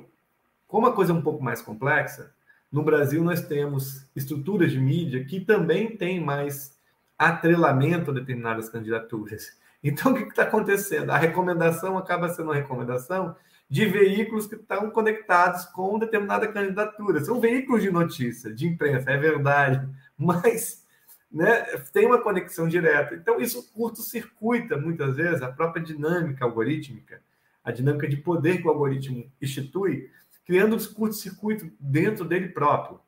[0.68, 2.34] como a coisa é um pouco mais complexa,
[2.72, 6.76] no Brasil nós temos estruturas de mídia que também têm mais
[7.16, 9.56] atrelamento a determinadas candidaturas.
[9.86, 11.10] Então, o que está acontecendo?
[11.10, 13.36] A recomendação acaba sendo uma recomendação
[13.74, 17.26] de veículos que estão conectados com determinada candidatura.
[17.26, 20.86] São veículos de notícia, de imprensa, é verdade, mas
[21.32, 23.16] né, tem uma conexão direta.
[23.16, 27.20] Então, isso curto-circuita, muitas vezes, a própria dinâmica algorítmica,
[27.64, 30.08] a dinâmica de poder que o algoritmo institui,
[30.46, 33.00] criando um curto-circuito dentro dele próprio.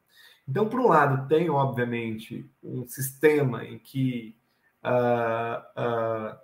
[0.49, 4.35] Então, por um lado, tem, obviamente, um sistema em que
[4.83, 6.35] uh, uh,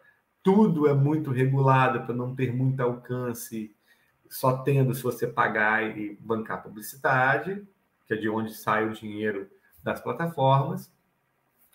[0.44, 3.76] tudo é muito regulado para não ter muito alcance,
[4.32, 7.62] só tendo se você pagar e bancar publicidade,
[8.08, 9.48] que é de onde sai o dinheiro
[9.84, 10.90] das plataformas.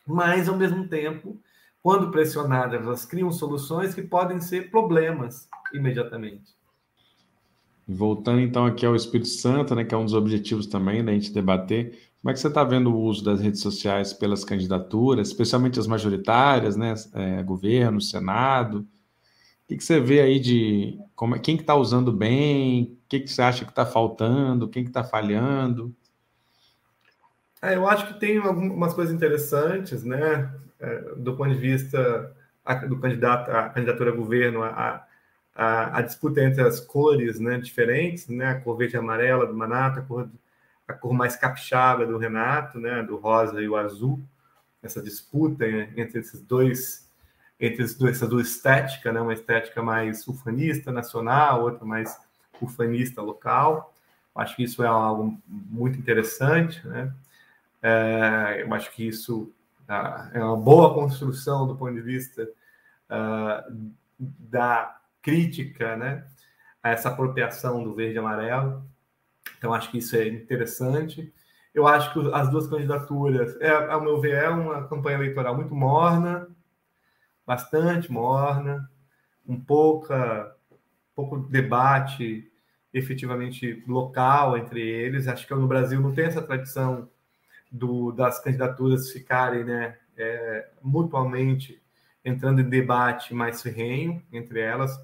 [0.06, 1.38] mas, ao mesmo tempo,
[1.82, 6.56] quando pressionadas, elas criam soluções que podem ser problemas imediatamente.
[7.86, 11.32] Voltando então aqui ao Espírito Santo, né, que é um dos objetivos também da gente
[11.32, 15.78] debater, como é que você está vendo o uso das redes sociais pelas candidaturas, especialmente
[15.78, 18.86] as majoritárias, né, é, governo, Senado?
[19.66, 23.18] O que, que você vê aí de como, quem que está usando bem, o que,
[23.18, 25.92] que você acha que está faltando, quem que está falhando?
[27.60, 32.32] É, eu acho que tem algumas coisas interessantes, né, é, do ponto de vista
[32.88, 35.04] do candidato, a candidatura a governo, a,
[35.52, 39.54] a, a, disputa entre as cores né, diferentes, né, a cor verde e amarela do
[39.54, 40.28] Manato, a cor,
[40.86, 44.22] a cor mais capixaba do Renato, né, do rosa e o azul,
[44.80, 47.05] essa disputa entre esses dois,
[47.58, 52.16] entre essa duas estética, né, uma estética mais ufanista nacional, outra mais
[52.60, 53.94] ufanista local.
[54.34, 57.12] Acho que isso é algo muito interessante, né?
[57.82, 59.52] É, eu acho que isso
[59.88, 66.26] uh, é uma boa construção do ponto de vista uh, da crítica né,
[66.82, 68.84] a essa apropriação do verde e amarelo.
[69.58, 71.32] Então, acho que isso é interessante.
[71.74, 75.74] Eu acho que as duas candidaturas, é, ao meu ver, é uma campanha eleitoral muito
[75.74, 76.48] morna,
[77.46, 78.90] bastante morna,
[79.46, 80.54] um pouca,
[81.14, 82.50] pouco debate
[82.92, 85.28] efetivamente local entre eles.
[85.28, 87.08] Acho que no Brasil não tem essa tradição
[87.70, 91.80] do, das candidaturas ficarem né, é, mutuamente
[92.24, 94.98] entrando em debate mais ferrenho entre elas,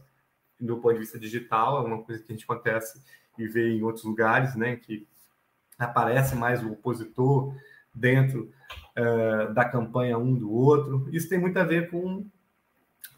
[0.58, 3.02] do ponto de vista digital, é uma coisa que a gente acontece
[3.38, 5.06] e vê em outros lugares, né, que
[5.78, 7.54] aparece mais o opositor
[7.94, 8.52] dentro
[8.96, 11.08] uh, da campanha um do outro.
[11.12, 12.26] Isso tem muito a ver com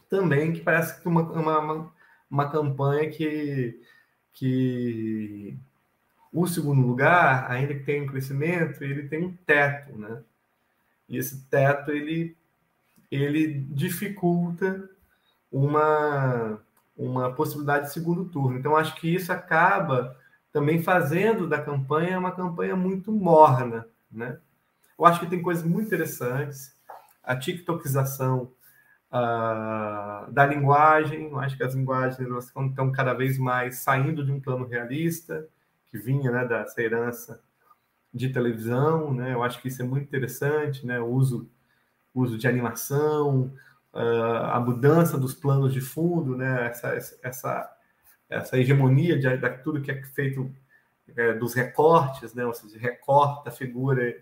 [0.09, 1.93] também que parece que uma, uma,
[2.31, 3.81] uma campanha que,
[4.33, 5.57] que
[6.33, 10.23] o segundo lugar, ainda que tenha um crescimento, ele tem um teto, né?
[11.09, 12.37] E esse teto ele
[13.11, 14.89] ele dificulta
[15.51, 16.61] uma
[16.97, 18.59] uma possibilidade de segundo turno.
[18.59, 20.17] Então acho que isso acaba
[20.53, 24.39] também fazendo da campanha uma campanha muito morna, né?
[24.99, 26.75] Eu acho que tem coisas muito interessantes.
[27.23, 28.53] A TikTokização
[29.11, 34.33] uh, da linguagem, eu acho que as linguagens elas estão cada vez mais saindo de
[34.33, 35.47] um plano realista
[35.91, 37.41] que vinha né, dessa herança
[38.13, 39.35] de televisão, né?
[39.35, 41.01] Eu acho que isso é muito interessante, né?
[41.01, 41.51] O uso,
[42.15, 43.53] uso de animação,
[43.93, 46.67] uh, a mudança dos planos de fundo, né?
[46.67, 47.77] Essa, essa,
[48.31, 50.49] essa hegemonia de, de tudo que é feito
[51.17, 52.47] é, dos recortes, né?
[52.47, 54.17] Ou seja, recorta a figura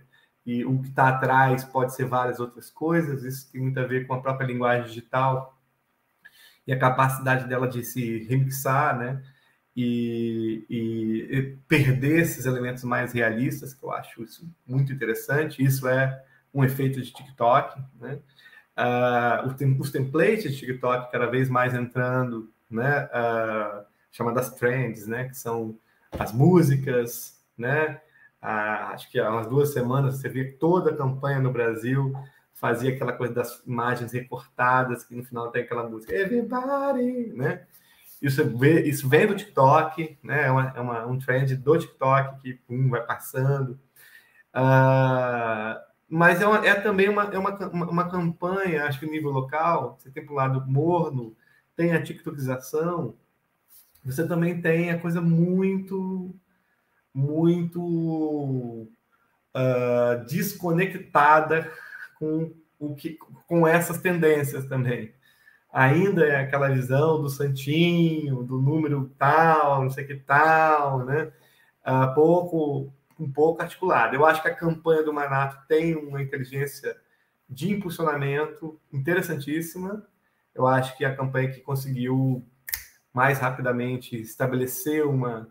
[0.44, 3.24] e o que está atrás pode ser várias outras coisas.
[3.24, 5.58] Isso tem muito a ver com a própria linguagem digital
[6.66, 9.22] e a capacidade dela de se remixar, né?
[9.76, 15.64] e, e, e, perder esses elementos mais realistas, que eu acho isso muito interessante.
[15.64, 18.18] Isso é um efeito de TikTok, né?
[18.76, 23.06] Uh, os templates de TikTok cada vez mais entrando, né?
[23.06, 25.28] Uh, chamadas trends, né?
[25.28, 25.78] Que são
[26.18, 28.00] as músicas, né?
[28.42, 32.12] Uh, acho que há umas duas semanas você vê toda a campanha no Brasil
[32.62, 37.66] fazia aquela coisa das imagens recortadas que no final tem aquela música Everybody, né?
[38.22, 40.46] Isso, vê, isso vem do TikTok, né?
[40.46, 43.72] É, uma, é uma, um trend do TikTok que pum, vai passando.
[44.54, 45.74] Uh,
[46.08, 50.08] mas é, uma, é também uma, é uma, uma, campanha, acho que nível local, você
[50.10, 51.34] tem para o lado morno,
[51.74, 53.16] tem a TikTokização,
[54.04, 56.32] você também tem a coisa muito,
[57.14, 58.88] muito
[59.54, 61.70] uh, desconectada
[62.18, 65.14] com, o que, com essas tendências também
[65.72, 71.32] ainda é aquela visão do santinho, do número tal, não sei que tal, né?
[71.84, 74.14] Uh, pouco, um pouco articulado.
[74.14, 76.94] Eu acho que a campanha do Manato tem uma inteligência
[77.48, 80.06] de impulsionamento interessantíssima.
[80.54, 82.46] Eu acho que a campanha que conseguiu
[83.12, 85.48] mais rapidamente estabelecer uma,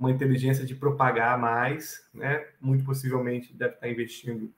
[0.00, 2.46] uma inteligência de propagar mais, né?
[2.58, 4.50] Muito possivelmente deve estar investindo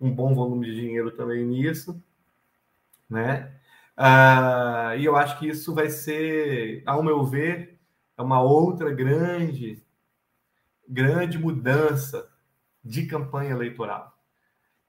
[0.00, 2.00] um bom volume de dinheiro também nisso,
[3.10, 3.52] né?
[3.98, 7.80] Uh, e eu acho que isso vai ser, ao meu ver,
[8.16, 9.82] é uma outra grande,
[10.88, 12.30] grande mudança
[12.84, 14.16] de campanha eleitoral.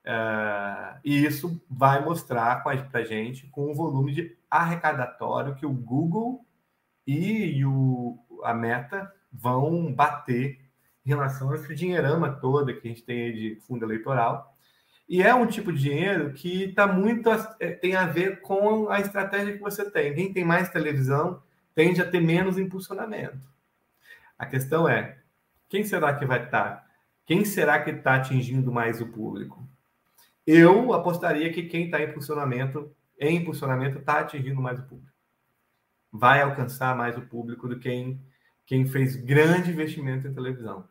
[0.06, 5.72] Uh, e isso vai mostrar para a gente com o volume de arrecadatório que o
[5.72, 6.46] Google
[7.04, 10.60] e o, a Meta vão bater
[11.04, 14.54] em relação a esse dinheirama toda que a gente tem de fundo eleitoral
[15.08, 17.28] e é um tipo de dinheiro que está muito
[17.58, 20.14] é, tem a ver com a estratégia que você tem.
[20.14, 21.42] Quem tem mais televisão
[21.74, 23.48] tende a ter menos impulsionamento.
[24.38, 25.18] A questão é
[25.68, 26.64] quem será que vai estar?
[26.64, 26.86] Tá,
[27.26, 29.68] quem será que está atingindo mais o público?
[30.46, 35.12] eu apostaria que quem está em impulsionamento, em impulsionamento, está atingindo mais o público.
[36.10, 38.20] Vai alcançar mais o público do que quem,
[38.70, 40.88] quem fez grande investimento em televisão.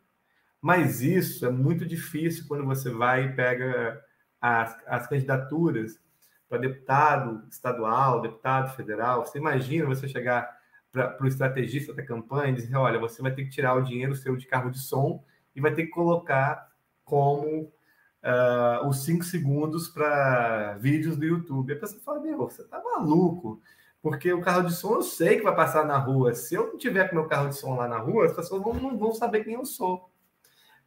[0.60, 3.98] Mas isso é muito difícil quando você vai e pega
[4.38, 5.98] as, as candidaturas
[6.46, 9.24] para deputado estadual, deputado federal.
[9.24, 10.46] Você imagina você chegar
[10.92, 14.14] para o estrategista da campanha e dizer: olha, você vai ter que tirar o dinheiro
[14.14, 15.24] seu de carro de som
[15.56, 16.68] e vai ter que colocar
[17.02, 21.72] como uh, os cinco segundos para vídeos do YouTube.
[21.72, 23.62] A pessoa fala: meu, você tá maluco.
[24.02, 26.34] Porque o carro de som eu sei que vai passar na rua.
[26.34, 28.72] Se eu não tiver com meu carro de som lá na rua, as pessoas não,
[28.74, 30.10] não vão saber quem eu sou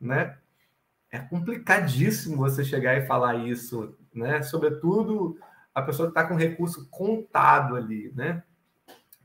[0.04, 0.38] né?
[1.10, 4.42] É complicadíssimo você chegar e falar isso, né?
[4.42, 5.38] Sobretudo
[5.74, 8.44] a pessoa que está com recurso contado ali, né?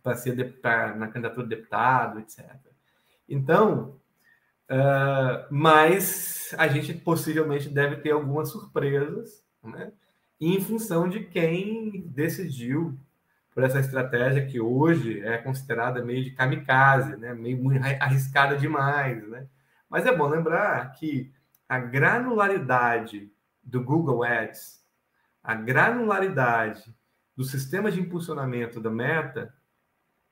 [0.03, 2.45] Para ser pra, na candidatura de deputado, etc.
[3.28, 3.99] Então,
[4.70, 9.93] uh, mas a gente possivelmente deve ter algumas surpresas, né?
[10.41, 12.97] Em função de quem decidiu
[13.59, 17.35] por essa estratégia que hoje é considerada meio de kamikaze, né?
[17.35, 17.59] Meio
[17.99, 19.49] arriscada demais, né?
[19.91, 21.33] Mas é bom lembrar que
[21.69, 23.29] a granularidade
[23.61, 24.81] do Google Ads,
[25.43, 26.95] a granularidade
[27.37, 29.53] do sistema de impulsionamento da Meta,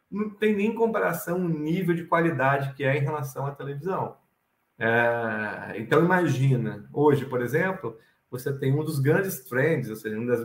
[0.08, 4.18] não tem nem comparação o nível de qualidade que é em relação à televisão.
[4.78, 7.98] É, então, imagina, hoje, por exemplo,
[8.30, 10.44] você tem um dos grandes trends, ou seja, uma das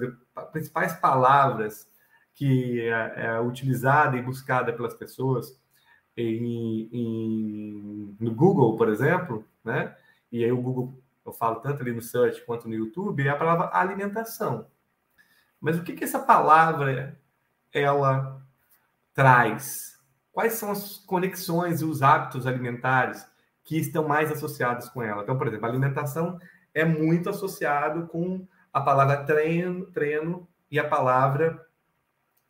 [0.52, 1.91] principais palavras
[2.34, 5.60] que é, é utilizada e buscada pelas pessoas
[6.16, 9.96] em, em, no Google, por exemplo, né?
[10.32, 13.36] E aí o Google, eu falo tanto ali no search quanto no YouTube, é a
[13.36, 14.68] palavra alimentação.
[15.60, 17.18] Mas o que, que essa palavra
[17.74, 18.42] ela
[19.14, 20.00] traz?
[20.32, 23.26] Quais são as conexões e os hábitos alimentares
[23.64, 25.22] que estão mais associados com ela?
[25.24, 26.40] Então, por exemplo, alimentação
[26.74, 31.64] é muito associado com a palavra treino, treino e a palavra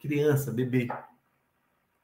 [0.02, 0.88] criança, bebê.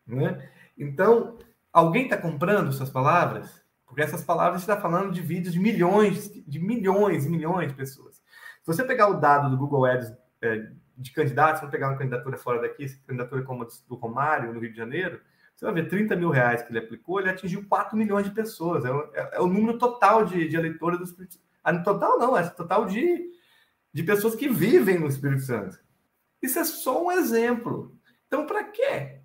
[0.06, 0.50] Né?
[0.78, 1.38] Então,
[1.78, 3.62] Alguém está comprando suas palavras?
[3.86, 8.16] Porque essas palavras está falando de vídeos de milhões, de milhões e milhões de pessoas.
[8.16, 12.36] Se você pegar o dado do Google Ads é, de candidatos, vamos pegar uma candidatura
[12.36, 15.22] fora daqui, candidatura como a do Romário, no Rio de Janeiro,
[15.56, 18.84] você vai ver 30 mil reais que ele aplicou, ele atingiu 4 milhões de pessoas.
[18.84, 21.46] É, o, é, é o número total de, de eleitores do Espírito Santo.
[21.64, 23.30] Ah, total não, é total de,
[23.94, 25.78] de pessoas que vivem no Espírito Santo.
[26.42, 27.98] Isso é só um exemplo.
[28.28, 29.18] Então, para quê?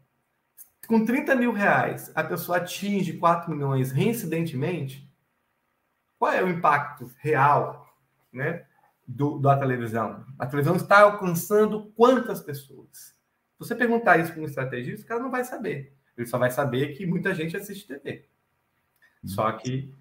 [0.87, 5.11] com 30 mil reais, a pessoa atinge 4 milhões reincidentemente,
[6.19, 7.97] qual é o impacto real
[8.33, 8.67] né,
[9.07, 10.25] do, da televisão?
[10.39, 12.91] A televisão está alcançando quantas pessoas?
[12.93, 15.97] Se você perguntar isso para um estrategista, o cara não vai saber.
[16.17, 18.29] Ele só vai saber que muita gente assiste TV.
[19.25, 19.95] Só que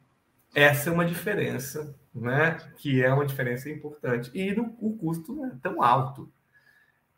[0.53, 2.57] essa é uma diferença, né?
[2.78, 4.30] Que é uma diferença importante.
[4.34, 6.32] E no, o custo não é tão alto.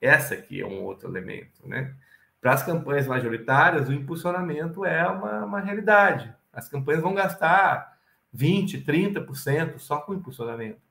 [0.03, 1.93] Essa aqui é um outro elemento, né?
[2.41, 6.29] Para as campanhas majoritárias, o impulsionamento é uma, uma realidade.
[6.51, 7.97] As campanhas vão gastar
[8.37, 10.81] 20%, 30% só com impulsionamento.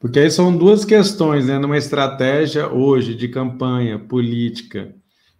[0.00, 1.60] Porque aí são duas questões, né?
[1.60, 4.96] Numa estratégia hoje de campanha política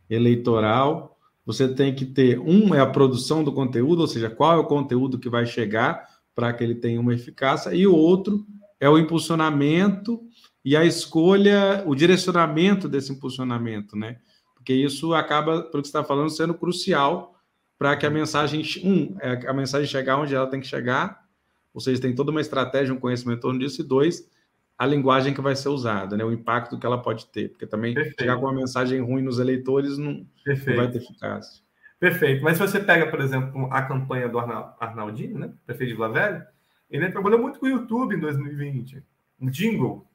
[0.08, 4.56] eleitoral, você tem que ter um é a produção do conteúdo, ou seja, qual é
[4.60, 8.46] o conteúdo que vai chegar para que ele tenha uma eficácia, e o outro
[8.78, 10.22] é o impulsionamento
[10.64, 14.18] e a escolha, o direcionamento desse impulsionamento, né?
[14.60, 17.34] porque isso acaba, pelo que você está falando, sendo crucial
[17.78, 21.24] para que a mensagem, um, é a mensagem chegar onde ela tem que chegar,
[21.72, 24.30] ou seja, tem toda uma estratégia, um conhecimento em torno disso, e dois,
[24.76, 26.24] a linguagem que vai ser usada, né?
[26.24, 28.20] o impacto que ela pode ter, porque também Perfeito.
[28.20, 31.62] chegar com uma mensagem ruim nos eleitores não, não, vai ter eficácia.
[31.98, 35.50] Perfeito, mas se você pega, por exemplo, a campanha do Arnaldinho, né?
[35.64, 36.46] prefeito de Vila Velha,
[36.90, 39.02] ele trabalhou muito com o YouTube em 2020,
[39.40, 40.06] um jingle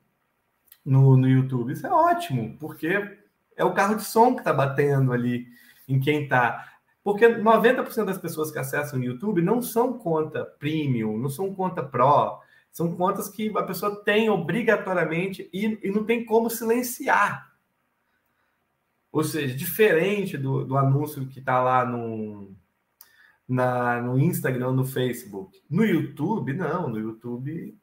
[0.85, 3.17] no, no YouTube, isso é ótimo, porque
[3.57, 5.47] é o carro de som que está batendo ali
[5.87, 6.73] em quem está.
[7.03, 11.83] Porque 90% das pessoas que acessam o YouTube não são conta premium, não são conta
[11.83, 12.39] pro,
[12.71, 17.51] são contas que a pessoa tem obrigatoriamente e, e não tem como silenciar.
[19.11, 22.53] Ou seja, diferente do, do anúncio que está lá no,
[23.47, 25.61] na, no Instagram, no Facebook.
[25.69, 26.89] No YouTube, não.
[26.89, 27.79] No YouTube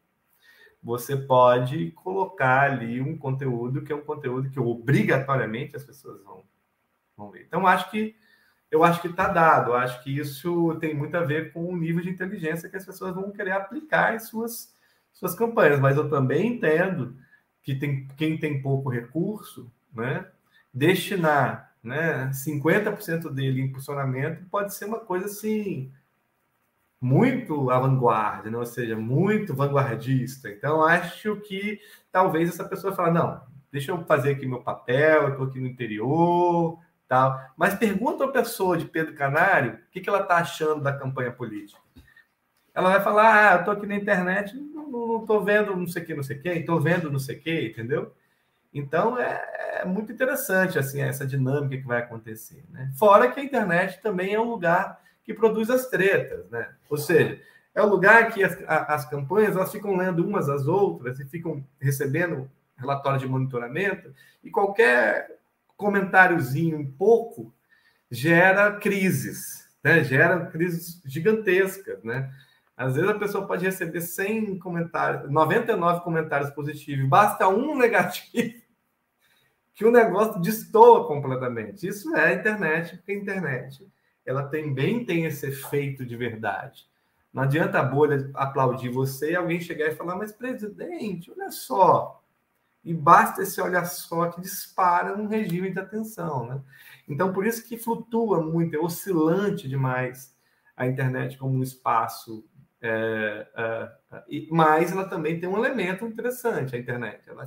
[0.83, 6.43] você pode colocar ali um conteúdo que é um conteúdo que obrigatoriamente as pessoas vão,
[7.16, 7.45] vão ver.
[7.47, 8.16] Então, acho que
[8.70, 9.72] eu acho que está dado.
[9.72, 12.87] Eu acho que isso tem muito a ver com o nível de inteligência que as
[12.87, 14.74] pessoas vão querer aplicar em suas,
[15.12, 15.78] suas campanhas.
[15.78, 17.14] Mas eu também entendo
[17.62, 20.26] que tem, quem tem pouco recurso, né,
[20.72, 25.93] destinar né, 50% dele em impulsionamento pode ser uma coisa assim
[27.03, 28.57] muito avant-garde, né?
[28.57, 30.48] ou seja, muito vanguardista.
[30.48, 31.80] Então, acho que
[32.12, 33.42] talvez essa pessoa fale, não,
[33.72, 36.78] deixa eu fazer aqui meu papel, eu estou aqui no interior,
[37.09, 37.40] tal.
[37.57, 41.32] Mas pergunta a pessoa de Pedro Canário o que, que ela está achando da campanha
[41.32, 41.80] política.
[42.72, 46.07] Ela vai falar, ah, eu estou aqui na internet, não estou vendo não sei o
[46.07, 48.14] que, não sei o que, estou vendo não sei o que, entendeu?
[48.72, 52.64] Então, é, é, muito interessante assim essa dinâmica que vai acontecer.
[52.70, 52.92] Né?
[52.96, 56.70] Fora que a internet também é um lugar que produz as tretas, né?
[56.88, 57.40] Ou seja,
[57.74, 61.64] é o lugar que as, as campanhas elas ficam lendo umas às outras e ficam
[61.80, 64.12] recebendo relatório de monitoramento
[64.42, 65.38] e qualquer
[65.76, 67.52] comentáriozinho um pouco
[68.10, 70.04] gera crises, né?
[70.04, 72.30] Gera crises gigantescas, né?
[72.76, 78.60] Às vezes a pessoa pode receber 100 comentários, 99 comentários positivos, basta um negativo
[79.74, 81.86] que o negócio destoa completamente.
[81.86, 83.86] Isso é a internet, porque a internet
[84.24, 86.86] ela também tem esse efeito de verdade.
[87.32, 92.22] Não adianta a bolha aplaudir você e alguém chegar e falar, mas presidente, olha só.
[92.84, 96.46] E basta esse olha só que dispara um regime de atenção.
[96.46, 96.60] Né?
[97.08, 100.36] Então, por isso que flutua muito, é oscilante demais
[100.76, 102.44] a internet como um espaço.
[102.80, 103.92] É, é,
[104.50, 107.22] mas ela também tem um elemento interessante, a internet.
[107.28, 107.44] Ela,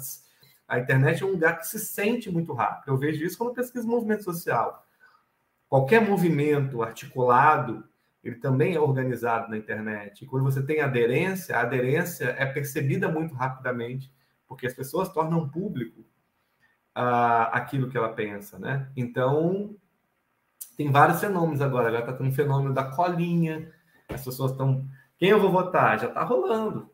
[0.68, 2.90] a internet é um lugar que se sente muito rápido.
[2.90, 4.85] Eu vejo isso quando pesquiso movimento social
[5.76, 7.84] Qualquer movimento articulado,
[8.24, 10.24] ele também é organizado na internet.
[10.24, 14.10] E quando você tem aderência, a aderência é percebida muito rapidamente,
[14.48, 16.00] porque as pessoas tornam público
[16.98, 18.90] uh, aquilo que ela pensa, né?
[18.96, 19.76] Então,
[20.78, 21.90] tem vários fenômenos agora.
[21.90, 23.70] Agora está tendo um fenômeno da colinha.
[24.08, 24.88] As pessoas estão.
[25.18, 26.00] Quem eu vou votar?
[26.00, 26.90] Já está rolando.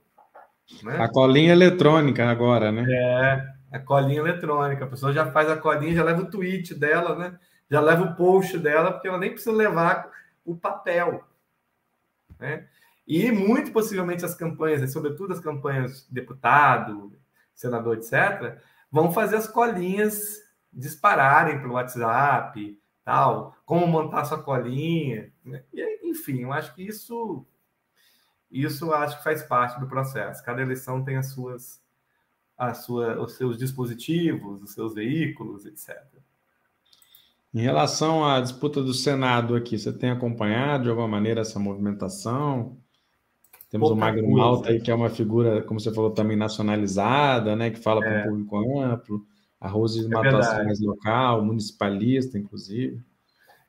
[0.82, 0.98] Né?
[0.98, 2.88] A colinha eletrônica agora, né?
[2.90, 4.86] É, a colinha eletrônica.
[4.86, 7.38] A pessoa já faz a colinha, já leva o tweet dela, né?
[7.72, 10.12] Já leva o post dela, porque ela nem precisa levar
[10.44, 11.24] o papel.
[12.38, 12.68] Né?
[13.08, 17.18] E muito possivelmente as campanhas, sobretudo as campanhas de deputado,
[17.56, 18.62] senador, etc.,
[18.92, 20.44] vão fazer as colinhas
[20.74, 25.64] dispararem pelo WhatsApp, tal, como montar sua colinha, né?
[25.74, 27.46] e, enfim, eu acho que isso
[28.52, 30.44] isso acho que faz parte do processo.
[30.44, 31.82] Cada eleição tem as suas,
[32.58, 35.98] as sua, os seus dispositivos, os seus veículos, etc.
[37.54, 42.78] Em relação à disputa do Senado aqui, você tem acompanhado de alguma maneira essa movimentação?
[43.70, 44.38] Temos Pouca o Magno coisa.
[44.38, 47.70] Malta aí, que é uma figura, como você falou, também nacionalizada, né?
[47.70, 48.10] Que fala é.
[48.10, 49.26] para o público amplo.
[49.60, 53.02] A Rose é Matação mais local, municipalista, inclusive.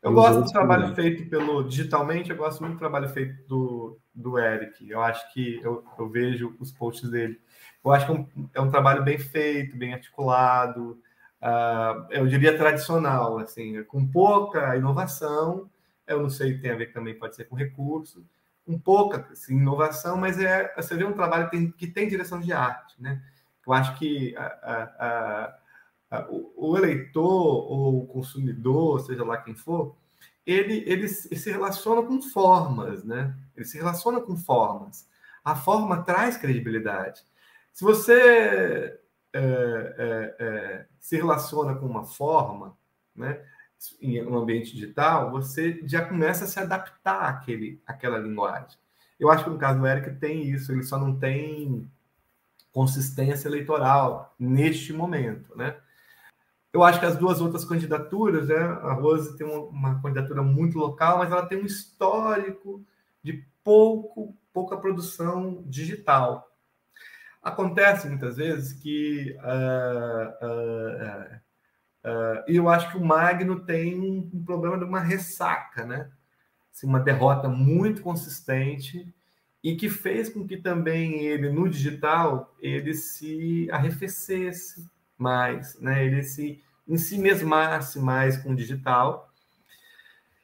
[0.01, 1.17] Eu gosto do trabalho também.
[1.17, 4.89] feito pelo digitalmente, eu gosto muito do trabalho feito do, do Eric.
[4.89, 7.39] Eu acho que eu, eu vejo os posts dele.
[7.85, 10.99] Eu acho que é um, é um trabalho bem feito, bem articulado
[11.43, 15.69] uh, eu diria tradicional, assim, com pouca inovação.
[16.07, 18.25] Eu não sei, tem a ver também, pode ser com recurso,
[18.67, 22.41] um pouca assim, inovação, mas é você vê um trabalho que tem, que tem direção
[22.41, 23.23] de arte, né?
[23.67, 24.45] Eu acho que a,
[26.11, 29.97] a, a, o, o eleitor ou o consumidor, seja lá quem for,
[30.45, 33.35] ele, ele se relaciona com formas, né?
[33.57, 35.09] Ele se relaciona com formas.
[35.45, 37.23] A forma traz credibilidade.
[37.73, 39.01] Se você
[39.33, 42.77] é, é, é, se relaciona com uma forma,
[43.15, 43.43] né,
[44.01, 48.79] em um ambiente digital, você já começa a se adaptar àquele, àquela linguagem.
[49.19, 51.91] Eu acho que no caso do Eric tem isso, ele só não tem
[52.73, 55.77] consistência eleitoral neste momento, né?
[56.73, 58.57] Eu acho que as duas outras candidaturas, né?
[58.57, 62.83] A Rose tem uma, candidatura muito local, mas ela tem um histórico
[63.23, 66.52] de pouco, pouca produção digital.
[67.43, 71.37] Acontece muitas vezes que uh, uh,
[72.09, 76.09] uh, eu acho que o Magno tem um problema de uma ressaca, né?
[76.73, 79.13] Assim, uma derrota muito consistente
[79.63, 84.89] e que fez com que também ele no digital ele se arrefecesse
[85.19, 86.05] mais, né?
[86.05, 89.32] Ele se em si mesmasse mais com o digital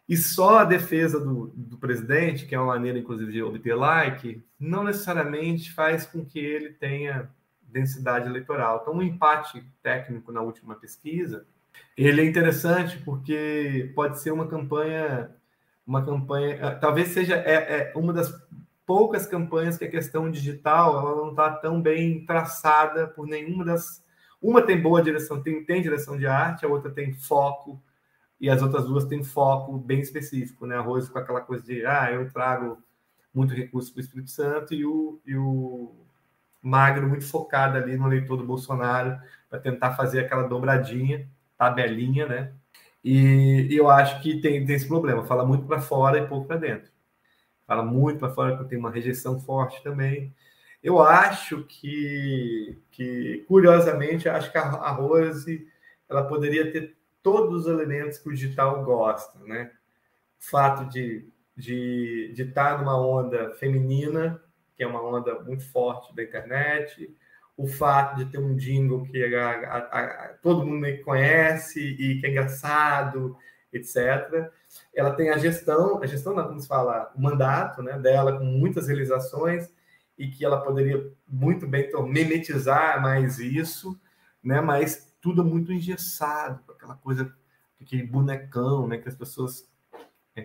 [0.08, 4.42] e só a defesa do, do presidente, que é uma maneira, inclusive, de obter like,
[4.58, 7.30] não necessariamente faz com que ele tenha
[7.60, 8.80] densidade eleitoral.
[8.80, 11.46] Então, um empate técnico na última pesquisa,
[11.94, 15.30] ele é interessante porque pode ser uma campanha,
[15.86, 18.32] uma campanha, eh, talvez seja é, é uma das
[18.86, 24.02] poucas campanhas que a questão digital ela não está tão bem traçada por nenhuma das.
[24.40, 27.82] Uma tem boa direção, tem, tem direção de arte, a outra tem foco,
[28.40, 30.76] e as outras duas têm foco bem específico, né?
[30.76, 32.78] A Rose com aquela coisa de, ah, eu trago
[33.34, 35.94] muito recurso para o Espírito Santo e o, e o
[36.62, 39.18] Magro muito focado ali no eleitor do Bolsonaro
[39.48, 42.52] para tentar fazer aquela dobradinha, tabelinha, né?
[43.02, 46.46] E, e eu acho que tem, tem esse problema, fala muito para fora e pouco
[46.46, 46.90] para dentro.
[47.66, 50.34] fala muito para fora, tem uma rejeição forte também.
[50.82, 55.66] Eu acho que, que curiosamente, acho que a Rose
[56.08, 59.70] ela poderia ter todos os elementos que o digital gosta, né?
[60.40, 64.40] O fato de de, de estar numa onda feminina,
[64.76, 67.12] que é uma onda muito forte da internet,
[67.56, 72.26] o fato de ter um jingle que a, a, a, todo mundo conhece e que
[72.26, 73.36] é engraçado,
[73.72, 74.52] etc.
[74.94, 78.86] Ela tem a gestão, a gestão, como se fala, o mandato né, dela com muitas
[78.86, 79.68] realizações
[80.16, 84.00] e que ela poderia muito bem mimetizar mais isso,
[84.42, 87.34] né, mas tudo muito engessado, aquela coisa,
[87.80, 89.68] aquele bonecão né, que as pessoas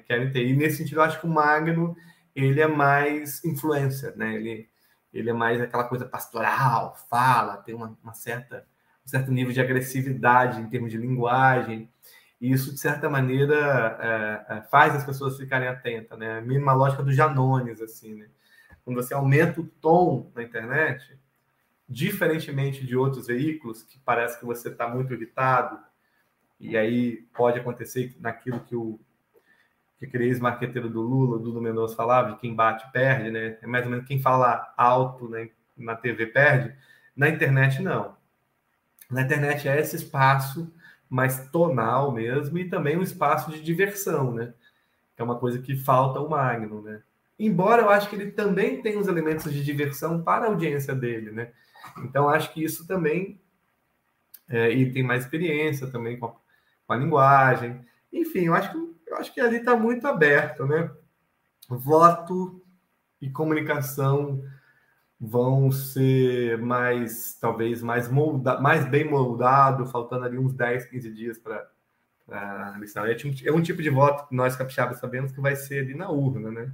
[0.07, 0.45] querem ter.
[0.45, 1.95] E nesse sentido, eu acho que o Magno
[2.35, 4.35] ele é mais influencer, né?
[4.35, 4.69] Ele,
[5.13, 8.65] ele é mais aquela coisa pastoral, fala, tem uma, uma certa,
[9.05, 11.89] um certo nível de agressividade em termos de linguagem.
[12.41, 13.97] E isso, de certa maneira,
[14.49, 16.39] é, é, faz as pessoas ficarem atentas, né?
[16.39, 18.27] A mesma lógica do Janones, assim, né?
[18.83, 21.17] Quando você aumenta o tom na internet,
[21.87, 25.79] diferentemente de outros veículos, que parece que você está muito irritado,
[26.59, 28.99] e aí pode acontecer naquilo que o
[30.03, 33.57] que aquele ex-marqueteiro do Lula, Dudu Mendonça, falava, de quem bate perde, né?
[33.61, 36.75] É mais ou menos quem fala alto né, na TV perde.
[37.15, 38.17] Na internet, não.
[39.09, 40.73] Na internet é esse espaço
[41.09, 44.53] mais tonal mesmo e também um espaço de diversão, né?
[45.15, 47.01] Que é uma coisa que falta o Magno, né?
[47.39, 51.31] Embora eu acho que ele também tem os elementos de diversão para a audiência dele,
[51.31, 51.51] né?
[52.03, 53.39] Então acho que isso também
[54.49, 57.85] é, e tem mais experiência também com a, com a linguagem.
[58.11, 60.89] Enfim, eu acho que eu acho que ali está muito aberto, né?
[61.69, 62.65] Voto
[63.21, 64.43] e comunicação
[65.19, 71.37] vão ser mais, talvez, mais, molda, mais bem moldado, faltando ali uns 10, 15 dias
[71.37, 71.69] para
[72.27, 73.05] a eleição.
[73.05, 73.15] É,
[73.45, 76.51] é um tipo de voto que nós capixabas sabemos que vai ser ali na urna,
[76.51, 76.73] né?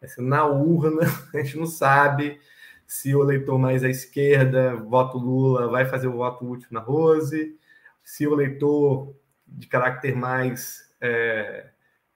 [0.00, 1.02] Vai ser na urna,
[1.34, 2.40] a gente não sabe
[2.88, 7.54] se o eleitor mais à esquerda, voto Lula, vai fazer o voto útil na Rose,
[8.02, 9.14] se o eleitor
[9.46, 11.66] de caráter mais é,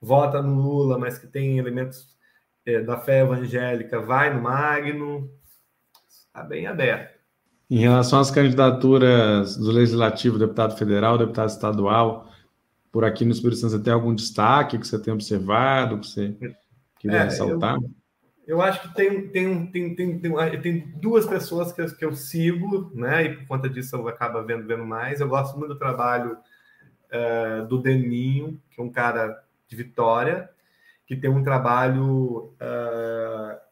[0.01, 2.17] vota no Lula, mas que tem elementos
[2.65, 5.31] é, da fé evangélica, vai no Magno,
[6.09, 7.21] está bem aberto.
[7.69, 12.31] Em relação às candidaturas do Legislativo, deputado federal, deputado estadual,
[12.91, 16.35] por aqui no Espírito Santo, você tem algum destaque que você tem observado, que você
[16.99, 17.77] queria é, ressaltar?
[17.77, 18.02] Eu,
[18.53, 22.15] eu, acho que tem, tem, tem, tem, tem, tem duas pessoas que eu, que eu
[22.15, 23.25] sigo, né?
[23.25, 25.21] E por conta disso eu acabo vendo, vendo mais.
[25.21, 26.37] Eu gosto muito do trabalho
[27.13, 30.51] uh, do Deninho, que é um cara de Vitória,
[31.07, 32.55] que tem um trabalho.
[32.61, 33.63] Uh,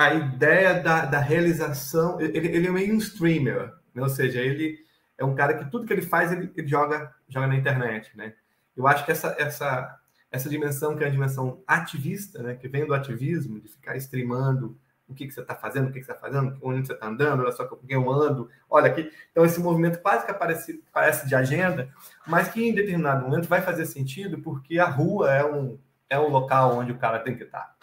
[0.00, 2.18] a ideia da, da realização.
[2.18, 4.02] Ele, ele, é meio um streamer, né?
[4.02, 4.78] ou seja, ele
[5.18, 8.10] é um cara que tudo que ele faz ele, ele joga, joga na internet.
[8.16, 8.32] Né?
[8.74, 9.99] Eu acho que essa, essa,
[10.30, 12.54] essa dimensão, que é a dimensão ativista, né?
[12.54, 14.78] que vem do ativismo, de ficar streamando
[15.10, 17.08] o que, que você está fazendo, o que, que você está fazendo, onde você está
[17.08, 19.10] andando, olha só com quem eu ando, olha aqui.
[19.32, 21.92] Então, esse movimento quase que aparece, parece de agenda,
[22.26, 25.78] mas que em determinado momento vai fazer sentido porque a rua é um,
[26.08, 27.74] é um local onde o cara tem que estar,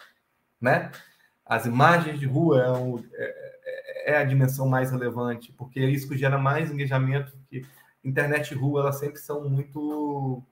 [0.60, 0.90] né?
[1.44, 6.08] As imagens de rua é, um, é, é a dimensão mais relevante, porque é isso
[6.08, 7.66] que gera mais engajamento, que
[8.02, 10.42] internet e rua, elas sempre são muito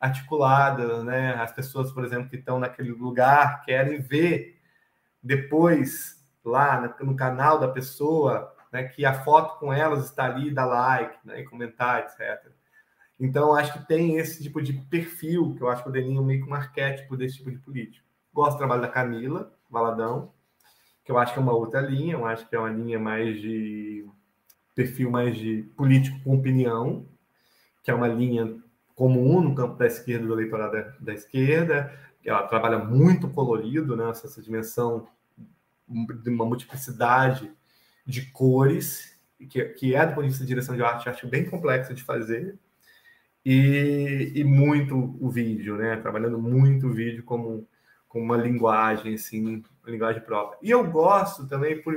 [0.00, 1.34] articuladas, né?
[1.34, 4.60] As pessoas, por exemplo, que estão naquele lugar querem ver
[5.22, 10.64] depois lá no canal da pessoa, né, que a foto com elas está ali, dá
[10.64, 12.52] like, né, e comentar, etc.
[13.18, 16.24] Então, acho que tem esse tipo de perfil, que eu acho que o Deninho é
[16.24, 18.06] meio que um arquétipo desse tipo de político.
[18.32, 20.32] Gosto do trabalho da Camila Valadão,
[21.04, 23.40] que eu acho que é uma outra linha, eu acho que é uma linha mais
[23.40, 24.06] de
[24.74, 27.08] perfil mais de político com opinião,
[27.82, 28.62] que é uma linha
[28.96, 31.92] comum no campo da esquerda, do eleitorado da, da esquerda,
[32.24, 35.06] ela trabalha muito colorido, né, essa dimensão
[35.88, 37.48] de uma multiplicidade
[38.04, 39.16] de cores,
[39.48, 42.02] que, que é, do ponto de vista de direção de arte, acho bem complexo de
[42.02, 42.58] fazer,
[43.48, 45.96] e, e muito o vídeo, né?
[45.98, 47.64] Trabalhando muito o vídeo como,
[48.08, 50.58] como uma linguagem, assim, uma linguagem própria.
[50.60, 51.94] E eu gosto também por.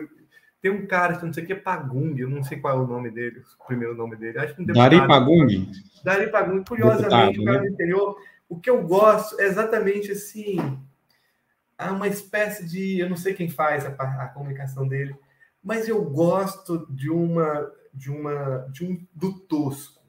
[0.62, 2.88] Tem um cara não sei o que é Pagundi, eu não sei qual é o
[2.88, 4.40] nome dele, o primeiro nome dele.
[4.40, 5.70] Acho que um Dari Pagundi.
[6.04, 7.60] Dari Pagundi, curiosamente, deputado, né?
[7.60, 8.18] do interior.
[8.50, 10.58] O que eu gosto é exatamente assim
[11.80, 13.00] há uma espécie de.
[13.00, 15.16] Eu não sei quem faz a, a comunicação dele,
[15.64, 17.72] mas eu gosto de uma.
[17.94, 18.68] de uma.
[18.72, 20.04] de um do tosco.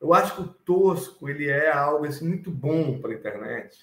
[0.00, 3.78] Eu acho que o tosco ele é algo assim, muito bom para a internet,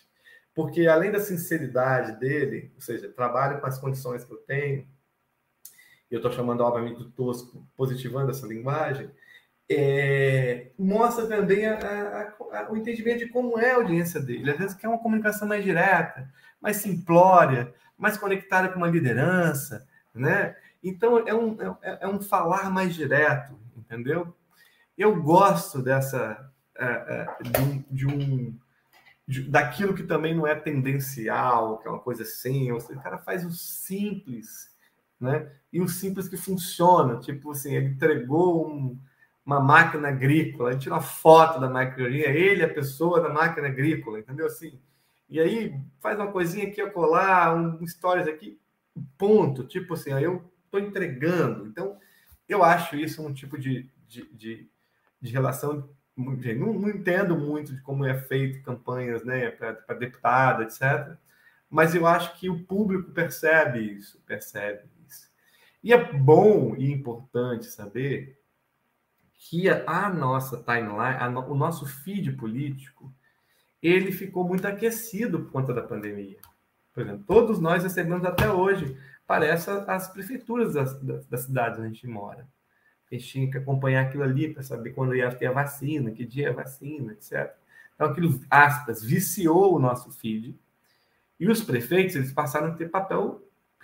[0.54, 4.88] porque além da sinceridade dele, ou seja, trabalho com as condições que eu tenho,
[6.16, 9.10] eu estou chamando obviamente do tosco, positivando essa linguagem,
[9.70, 14.52] é, mostra também a, a, a, o entendimento de como é a audiência dele.
[14.52, 16.30] Às vezes quer uma comunicação mais direta,
[16.62, 20.56] mais simplória, mais conectada com uma liderança, né?
[20.84, 24.36] Então é um, é, é um falar mais direto, entendeu?
[24.98, 27.28] Eu gosto dessa é, é,
[27.90, 28.58] de um
[29.28, 32.72] de, daquilo que também não é tendencial, que é uma coisa assim.
[32.72, 34.73] O cara faz o simples,
[35.20, 35.52] né?
[35.72, 39.00] E o simples que funciona, tipo assim, ele entregou um,
[39.46, 44.20] uma máquina agrícola, gente tira foto da máquina ele é a pessoa da máquina agrícola,
[44.20, 44.46] entendeu?
[44.46, 44.80] Assim,
[45.30, 48.60] e aí faz uma coisinha aqui colar, um stories aqui,
[49.18, 49.64] ponto.
[49.64, 51.66] Tipo assim, aí eu estou entregando.
[51.68, 51.98] Então,
[52.48, 54.70] eu acho isso um tipo de, de, de,
[55.20, 55.90] de relação.
[56.16, 61.18] Não, não, entendo muito de como é feito campanhas né, para deputado, etc.
[61.68, 64.84] Mas eu acho que o público percebe isso, percebe.
[65.84, 68.40] E é bom e importante saber
[69.38, 73.14] que a nossa timeline, a no, o nosso feed político,
[73.82, 76.38] ele ficou muito aquecido por conta da pandemia.
[76.94, 81.92] Por exemplo, todos nós recebemos até hoje, parece as prefeituras das, das, cidades onde a
[81.92, 82.48] gente mora.
[83.12, 86.26] A gente tinha que acompanhar aquilo ali para saber quando ia ter a vacina, que
[86.26, 87.54] dia é a vacina, etc.
[87.94, 90.58] Então, aquilo, aspas, viciou o nosso feed.
[91.38, 93.42] E os prefeitos, eles passaram a ter papel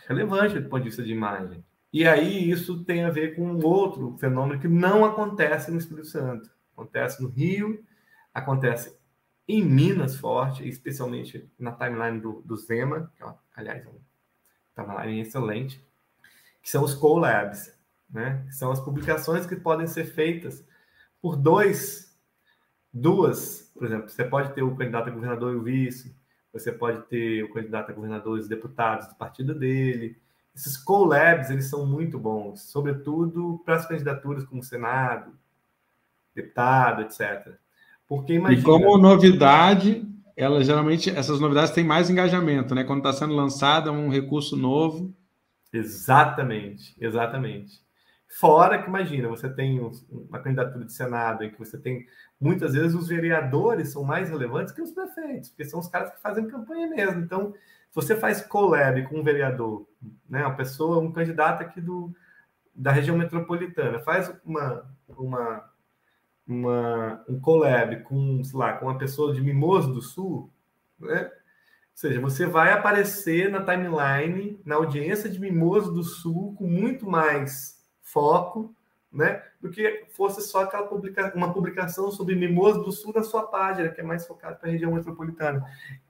[0.08, 1.64] relevante do ponto de vista de imagem.
[1.92, 6.50] E aí isso tem a ver com outro fenômeno que não acontece no Espírito Santo.
[6.74, 7.84] Acontece no Rio,
[8.34, 8.98] acontece
[9.48, 15.22] em Minas forte, especialmente na timeline do, do Zema, que, ó, aliás, é uma timeline
[15.22, 15.84] excelente,
[16.62, 17.76] que são os collabs,
[18.10, 18.46] né?
[18.52, 20.64] São as publicações que podem ser feitas
[21.22, 22.16] por dois,
[22.94, 26.16] duas, por exemplo, você pode ter o candidato a governador e o vice,
[26.54, 30.22] você pode ter o candidato a governador e os deputados do partido dele,
[30.60, 35.32] esses collabs, eles são muito bons, sobretudo para as candidaturas como Senado,
[36.36, 37.54] deputado, etc.
[38.06, 38.60] Porque imagina...
[38.60, 40.06] E como novidade,
[40.36, 42.84] ela geralmente, essas novidades têm mais engajamento, né?
[42.84, 45.14] Quando está sendo lançada um recurso novo.
[45.72, 47.82] Exatamente, exatamente.
[48.28, 49.80] Fora que, imagina, você tem
[50.12, 52.06] uma candidatura de Senado em que você tem,
[52.40, 56.22] muitas vezes, os vereadores são mais relevantes que os prefeitos, porque são os caras que
[56.22, 57.22] fazem campanha mesmo.
[57.22, 57.54] Então,
[57.90, 59.88] se você faz collab com um vereador,
[60.30, 62.14] né, uma pessoa, um candidato aqui do,
[62.74, 65.74] da região metropolitana, faz uma, uma,
[66.48, 70.52] uma, um collab com, sei lá, com uma pessoa de Mimoso do Sul,
[71.00, 71.24] né?
[71.24, 77.10] Ou seja, você vai aparecer na timeline, na audiência de Mimoso do Sul, com muito
[77.10, 78.74] mais foco,
[79.12, 79.44] né?
[79.60, 83.90] Do que fosse só aquela publica uma publicação sobre Mimoso do Sul na sua página,
[83.90, 85.66] que é mais focada para a região metropolitana.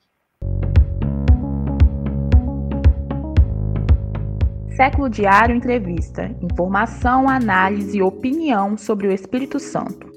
[4.76, 6.34] Século Diário Entrevista.
[6.42, 10.13] Informação, análise e opinião sobre o Espírito Santo.